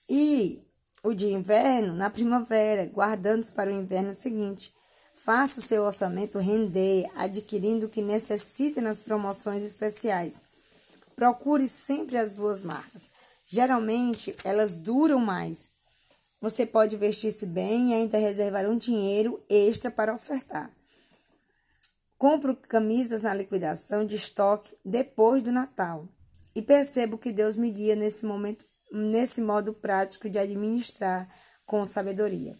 e 0.09 0.63
o 1.03 1.13
de 1.13 1.27
inverno 1.27 1.93
na 1.93 2.09
primavera, 2.09 2.85
guardando-os 2.85 3.49
para 3.49 3.69
o 3.69 3.73
inverno 3.73 4.13
seguinte. 4.13 4.73
Faça 5.13 5.59
o 5.59 5.63
seu 5.63 5.83
orçamento 5.83 6.39
render, 6.39 7.05
adquirindo 7.15 7.85
o 7.85 7.89
que 7.89 8.01
necessita 8.01 8.81
nas 8.81 9.01
promoções 9.01 9.63
especiais. 9.63 10.41
Procure 11.15 11.67
sempre 11.67 12.17
as 12.17 12.31
boas 12.31 12.61
marcas. 12.61 13.09
Geralmente, 13.47 14.35
elas 14.43 14.75
duram 14.75 15.19
mais. 15.19 15.69
Você 16.41 16.65
pode 16.65 16.95
vestir-se 16.95 17.45
bem 17.45 17.91
e 17.91 17.93
ainda 17.95 18.17
reservar 18.17 18.65
um 18.65 18.77
dinheiro 18.77 19.43
extra 19.49 19.91
para 19.91 20.13
ofertar. 20.13 20.71
Compro 22.17 22.55
camisas 22.55 23.21
na 23.21 23.33
liquidação 23.33 24.05
de 24.05 24.15
estoque 24.15 24.75
depois 24.83 25.41
do 25.41 25.51
Natal 25.51 26.07
e 26.55 26.61
percebo 26.61 27.17
que 27.17 27.31
Deus 27.31 27.55
me 27.55 27.69
guia 27.69 27.95
nesse 27.95 28.25
momento, 28.25 28.65
nesse 28.91 29.41
modo 29.41 29.73
prático 29.73 30.29
de 30.29 30.37
administrar 30.37 31.27
com 31.65 31.83
sabedoria. 31.85 32.55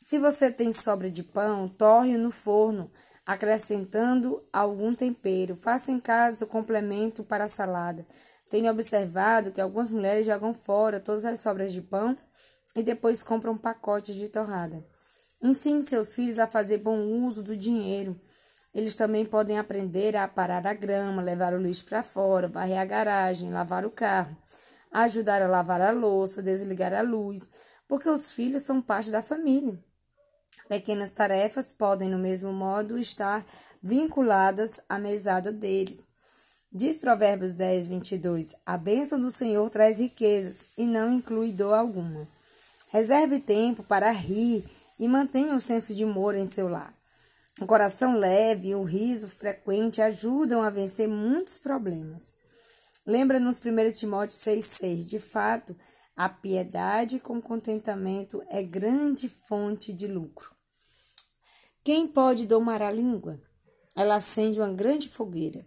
Se 0.00 0.18
você 0.18 0.50
tem 0.50 0.72
sobra 0.72 1.10
de 1.10 1.22
pão, 1.22 1.68
torre 1.68 2.16
no 2.16 2.30
forno, 2.30 2.90
acrescentando 3.24 4.42
algum 4.52 4.92
tempero. 4.92 5.54
Faça 5.54 5.92
em 5.92 6.00
casa 6.00 6.44
o 6.44 6.48
complemento 6.48 7.22
para 7.22 7.44
a 7.44 7.48
salada. 7.48 8.06
Tenho 8.50 8.70
observado 8.70 9.52
que 9.52 9.60
algumas 9.60 9.90
mulheres 9.90 10.26
jogam 10.26 10.52
fora 10.52 10.98
todas 10.98 11.24
as 11.24 11.40
sobras 11.40 11.72
de 11.72 11.80
pão 11.80 12.16
e 12.74 12.82
depois 12.82 13.22
compram 13.22 13.56
pacotes 13.56 14.16
de 14.16 14.28
torrada. 14.28 14.84
Ensine 15.40 15.82
seus 15.82 16.14
filhos 16.14 16.38
a 16.38 16.46
fazer 16.46 16.78
bom 16.78 16.98
uso 16.98 17.42
do 17.42 17.56
dinheiro 17.56 18.20
eles 18.74 18.94
também 18.94 19.24
podem 19.24 19.58
aprender 19.58 20.16
a 20.16 20.26
parar 20.26 20.66
a 20.66 20.72
grama, 20.72 21.20
levar 21.20 21.52
o 21.52 21.60
lixo 21.60 21.84
para 21.84 22.02
fora, 22.02 22.48
varrer 22.48 22.80
a 22.80 22.84
garagem, 22.84 23.52
lavar 23.52 23.84
o 23.84 23.90
carro, 23.90 24.34
ajudar 24.92 25.40
a 25.42 25.48
lavar 25.48 25.80
a 25.80 25.90
louça, 25.90 26.42
desligar 26.42 26.92
a 26.92 27.02
luz, 27.02 27.50
porque 27.88 28.08
os 28.08 28.32
filhos 28.32 28.62
são 28.62 28.80
parte 28.80 29.10
da 29.10 29.22
família. 29.22 29.78
Pequenas 30.68 31.10
tarefas 31.10 31.72
podem, 31.72 32.08
no 32.08 32.18
mesmo 32.18 32.52
modo, 32.52 32.98
estar 32.98 33.44
vinculadas 33.82 34.80
à 34.88 34.98
mesada 34.98 35.52
deles. 35.52 36.00
Diz 36.72 36.96
Provérbios 36.96 37.54
10, 37.54 37.88
22: 37.88 38.54
A 38.64 38.78
bênção 38.78 39.20
do 39.20 39.30
Senhor 39.30 39.68
traz 39.68 39.98
riquezas 39.98 40.68
e 40.78 40.86
não 40.86 41.12
inclui 41.12 41.52
dor 41.52 41.74
alguma. 41.74 42.26
Reserve 42.88 43.40
tempo 43.40 43.82
para 43.82 44.10
rir 44.10 44.64
e 44.98 45.06
mantenha 45.06 45.52
um 45.52 45.58
senso 45.58 45.92
de 45.92 46.04
humor 46.04 46.34
em 46.34 46.46
seu 46.46 46.68
lar. 46.68 46.94
Um 47.60 47.66
coração 47.66 48.16
leve 48.16 48.68
e 48.68 48.74
o 48.74 48.82
riso 48.82 49.28
frequente 49.28 50.00
ajudam 50.00 50.62
a 50.62 50.70
vencer 50.70 51.06
muitos 51.06 51.58
problemas. 51.58 52.32
Lembra-nos 53.06 53.58
1 53.58 53.92
Timóteo 53.92 54.36
6,6: 54.36 55.08
De 55.08 55.18
fato, 55.18 55.76
a 56.16 56.28
piedade 56.28 57.18
com 57.18 57.40
contentamento 57.40 58.42
é 58.48 58.62
grande 58.62 59.28
fonte 59.28 59.92
de 59.92 60.06
lucro. 60.06 60.54
Quem 61.82 62.06
pode 62.06 62.46
domar 62.46 62.80
a 62.80 62.90
língua? 62.90 63.40
Ela 63.96 64.16
acende 64.16 64.60
uma 64.60 64.72
grande 64.72 65.08
fogueira. 65.08 65.66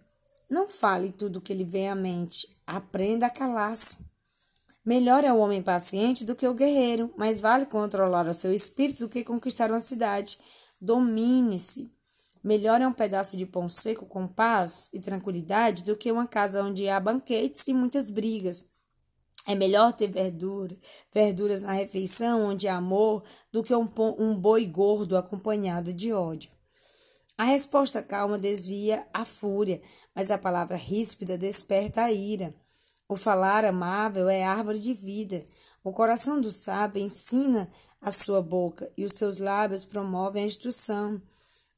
Não 0.49 0.69
fale 0.69 1.11
tudo 1.11 1.39
o 1.39 1.41
que 1.41 1.53
lhe 1.53 1.65
vem 1.65 1.89
à 1.89 1.95
mente, 1.95 2.47
aprenda 2.65 3.25
a 3.25 3.29
calar-se. 3.29 3.97
Melhor 4.85 5.23
é 5.23 5.33
o 5.33 5.39
homem 5.39 5.63
paciente 5.63 6.23
do 6.23 6.35
que 6.35 6.47
o 6.47 6.53
guerreiro, 6.53 7.11
mas 7.17 7.39
vale 7.39 7.65
controlar 7.65 8.27
o 8.27 8.33
seu 8.33 8.53
espírito 8.53 8.99
do 8.99 9.09
que 9.09 9.23
conquistar 9.23 9.71
uma 9.71 9.79
cidade. 9.79 10.37
Domine-se. 10.79 11.91
Melhor 12.45 12.79
é 12.79 12.87
um 12.87 12.93
pedaço 12.93 13.35
de 13.35 13.43
pão 13.43 13.67
seco 13.67 14.05
com 14.05 14.27
paz 14.27 14.91
e 14.93 14.99
tranquilidade 14.99 15.83
do 15.83 15.97
que 15.97 16.11
uma 16.11 16.27
casa 16.27 16.61
onde 16.61 16.87
há 16.87 16.99
banquetes 16.99 17.67
e 17.67 17.73
muitas 17.73 18.11
brigas. 18.11 18.67
É 19.47 19.55
melhor 19.55 19.93
ter 19.93 20.11
verdura, 20.11 20.77
verduras 21.11 21.63
na 21.63 21.71
refeição 21.71 22.45
onde 22.45 22.67
há 22.67 22.75
amor 22.75 23.23
do 23.51 23.63
que 23.63 23.73
um, 23.73 23.89
um 24.19 24.35
boi 24.35 24.67
gordo 24.67 25.17
acompanhado 25.17 25.91
de 25.91 26.13
ódio. 26.13 26.51
A 27.35 27.45
resposta 27.45 28.03
calma 28.03 28.37
desvia 28.37 29.07
a 29.11 29.25
fúria, 29.25 29.81
mas 30.13 30.29
a 30.29 30.37
palavra 30.37 30.77
ríspida 30.77 31.39
desperta 31.39 32.03
a 32.03 32.11
ira. 32.11 32.53
O 33.09 33.15
falar 33.15 33.65
amável 33.65 34.29
é 34.29 34.43
árvore 34.43 34.77
de 34.77 34.93
vida. 34.93 35.43
O 35.83 35.91
coração 35.91 36.39
do 36.39 36.51
sábio 36.51 37.01
ensina 37.01 37.71
a 37.99 38.11
sua 38.11 38.39
boca 38.39 38.87
e 38.95 39.03
os 39.03 39.13
seus 39.13 39.39
lábios 39.39 39.83
promovem 39.83 40.43
a 40.43 40.47
instrução. 40.47 41.19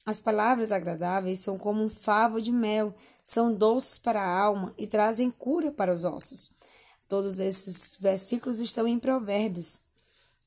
As 0.08 0.22
palavras 0.22 0.72
agradáveis 0.72 1.42
são 1.42 1.58
como 1.58 1.84
um 1.84 1.90
favo 1.90 2.42
de 2.42 2.50
mel, 2.50 2.96
são 3.26 3.54
doces 3.54 3.98
para 3.98 4.22
a 4.22 4.40
alma 4.40 4.74
e 4.78 4.88
trazem 4.88 5.30
cura 5.30 5.70
para 5.70 5.94
os 5.94 6.06
ossos. 6.06 6.50
Todos 7.10 7.40
esses 7.42 7.98
versículos 8.00 8.62
estão 8.62 8.88
em 8.88 8.98
Provérbios. 8.98 9.78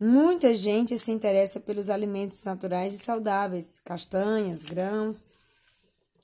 Muita 0.01 0.55
gente 0.55 0.99
se 0.99 1.13
interessa 1.13 1.61
pelos 1.61 1.91
alimentos 1.91 2.43
naturais 2.43 2.95
e 2.95 2.99
saudáveis, 2.99 3.83
castanhas, 3.85 4.65
grãos, 4.65 5.27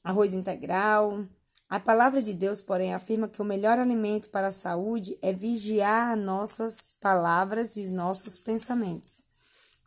arroz 0.03 0.33
integral. 0.33 1.23
A 1.69 1.79
palavra 1.79 2.23
de 2.23 2.33
Deus, 2.33 2.63
porém, 2.63 2.95
afirma 2.95 3.29
que 3.29 3.43
o 3.43 3.45
melhor 3.45 3.79
alimento 3.79 4.31
para 4.31 4.47
a 4.47 4.53
saúde 4.53 5.19
é 5.21 5.31
vigiar 5.31 6.17
nossas 6.17 6.95
palavras 7.03 7.77
e 7.77 7.91
nossos 7.91 8.39
pensamentos. 8.39 9.25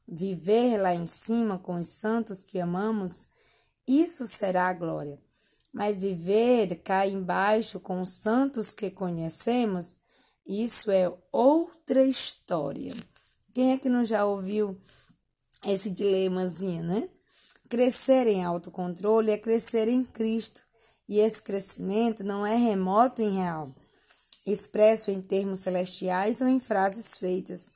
Viver 0.08 0.78
lá 0.78 0.94
em 0.94 1.08
cima 1.08 1.58
com 1.58 1.80
os 1.80 1.88
santos 1.88 2.46
que 2.46 2.60
amamos 2.60 3.39
isso 3.90 4.28
será 4.28 4.68
a 4.68 4.74
glória. 4.74 5.20
Mas 5.74 6.02
viver 6.02 6.76
cá 6.84 7.08
embaixo 7.08 7.80
com 7.80 8.02
os 8.02 8.22
santos 8.22 8.74
que 8.74 8.92
conhecemos, 8.92 9.98
isso 10.46 10.92
é 10.92 11.12
outra 11.32 12.04
história. 12.04 12.94
Quem 13.54 13.74
é 13.74 13.78
que 13.78 13.90
não 13.90 14.04
já 14.04 14.26
ouviu 14.26 14.80
esse 15.66 15.90
dilemazinho, 15.90 16.84
né? 16.84 17.10
Crescer 17.68 18.28
em 18.28 18.44
autocontrole 18.44 19.32
é 19.32 19.38
crescer 19.38 19.88
em 19.88 20.04
Cristo, 20.04 20.62
e 21.08 21.20
esse 21.20 21.42
crescimento 21.42 22.24
não 22.24 22.46
é 22.46 22.56
remoto 22.56 23.22
e 23.22 23.30
real, 23.30 23.70
expresso 24.46 25.12
em 25.12 25.22
termos 25.22 25.62
celestiais 25.62 26.42
ou 26.42 26.48
em 26.48 26.60
frases 26.60 27.18
feitas. 27.18 27.72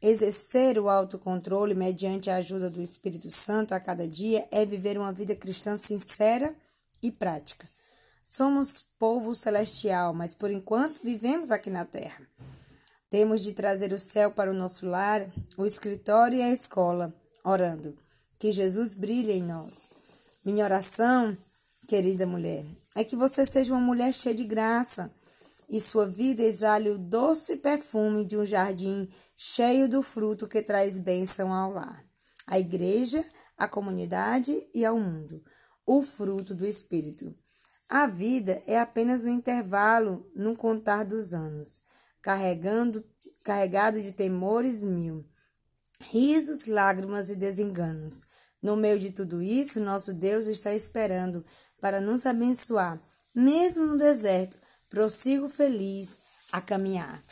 Exercer 0.00 0.78
o 0.78 0.88
autocontrole 0.88 1.74
mediante 1.74 2.30
a 2.30 2.36
ajuda 2.36 2.70
do 2.70 2.80
Espírito 2.80 3.30
Santo 3.30 3.74
a 3.74 3.80
cada 3.80 4.06
dia 4.06 4.46
é 4.50 4.64
viver 4.64 4.96
uma 4.96 5.12
vida 5.12 5.34
cristã 5.34 5.76
sincera 5.76 6.54
e 7.02 7.10
prática. 7.10 7.68
Somos 8.22 8.84
povo 8.98 9.34
celestial, 9.34 10.14
mas 10.14 10.34
por 10.34 10.50
enquanto 10.50 11.02
vivemos 11.02 11.50
aqui 11.50 11.70
na 11.70 11.84
terra. 11.84 12.20
Temos 13.10 13.42
de 13.42 13.54
trazer 13.54 13.92
o 13.92 13.98
céu 13.98 14.30
para 14.30 14.50
o 14.50 14.54
nosso 14.54 14.86
lar, 14.86 15.26
o 15.56 15.64
escritório 15.64 16.38
e 16.38 16.42
a 16.42 16.52
escola, 16.52 17.12
orando. 17.42 17.96
Que 18.38 18.52
Jesus 18.52 18.94
brilhe 18.94 19.32
em 19.32 19.42
nós. 19.42 19.88
Minha 20.44 20.64
oração, 20.64 21.36
querida 21.88 22.26
mulher, 22.26 22.64
é 22.94 23.02
que 23.02 23.16
você 23.16 23.44
seja 23.46 23.72
uma 23.72 23.80
mulher 23.80 24.12
cheia 24.12 24.34
de 24.34 24.44
graça 24.44 25.10
e 25.68 25.80
sua 25.80 26.06
vida 26.06 26.42
exale 26.42 26.90
o 26.90 26.98
doce 26.98 27.56
perfume 27.56 28.24
de 28.24 28.36
um 28.36 28.44
jardim 28.44 29.08
cheio 29.36 29.88
do 29.88 30.02
fruto 30.02 30.48
que 30.48 30.62
traz 30.62 30.98
bênção 30.98 31.52
ao 31.52 31.72
lar, 31.72 32.04
à 32.46 32.58
igreja, 32.58 33.24
à 33.56 33.68
comunidade 33.68 34.66
e 34.72 34.84
ao 34.84 34.98
mundo, 34.98 35.42
o 35.84 36.02
fruto 36.02 36.54
do 36.54 36.66
Espírito. 36.66 37.34
A 37.88 38.06
vida 38.06 38.62
é 38.66 38.78
apenas 38.78 39.24
um 39.24 39.30
intervalo 39.30 40.30
no 40.34 40.56
contar 40.56 41.04
dos 41.04 41.34
anos, 41.34 41.82
carregando, 42.22 43.04
carregado 43.44 44.00
de 44.00 44.12
temores 44.12 44.84
mil, 44.84 45.26
risos, 46.00 46.66
lágrimas 46.66 47.30
e 47.30 47.36
desenganos. 47.36 48.24
No 48.60 48.76
meio 48.76 48.98
de 48.98 49.10
tudo 49.10 49.40
isso, 49.40 49.80
nosso 49.80 50.12
Deus 50.12 50.46
está 50.46 50.74
esperando 50.74 51.44
para 51.80 52.00
nos 52.00 52.26
abençoar, 52.26 53.00
mesmo 53.34 53.86
no 53.86 53.96
deserto, 53.96 54.58
prossigo 54.88 55.48
feliz 55.48 56.18
a 56.52 56.60
caminhar. 56.60 57.22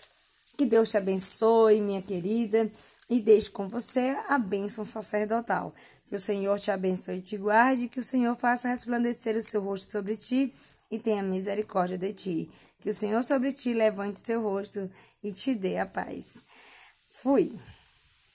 Que 0.56 0.64
Deus 0.64 0.90
te 0.90 0.96
abençoe, 0.96 1.80
minha 1.80 2.00
querida, 2.00 2.70
e 3.08 3.20
deixe 3.20 3.50
com 3.50 3.68
você 3.68 4.16
a 4.28 4.38
bênção 4.38 4.84
sacerdotal. 4.84 5.74
Que 6.08 6.16
o 6.16 6.20
Senhor 6.20 6.58
te 6.58 6.70
abençoe 6.70 7.16
e 7.16 7.20
te 7.20 7.36
guarde, 7.36 7.88
que 7.88 8.00
o 8.00 8.04
Senhor 8.04 8.36
faça 8.36 8.68
resplandecer 8.68 9.36
o 9.36 9.42
seu 9.42 9.60
rosto 9.60 9.90
sobre 9.90 10.16
ti 10.16 10.54
e 10.90 10.98
tenha 10.98 11.22
misericórdia 11.22 11.98
de 11.98 12.12
ti. 12.12 12.50
Que 12.80 12.90
o 12.90 12.94
Senhor 12.94 13.24
sobre 13.24 13.52
ti 13.52 13.74
levante 13.74 14.20
seu 14.20 14.40
rosto 14.42 14.90
e 15.22 15.32
te 15.32 15.54
dê 15.54 15.78
a 15.78 15.86
paz. 15.86 16.44
Fui. 17.10 17.58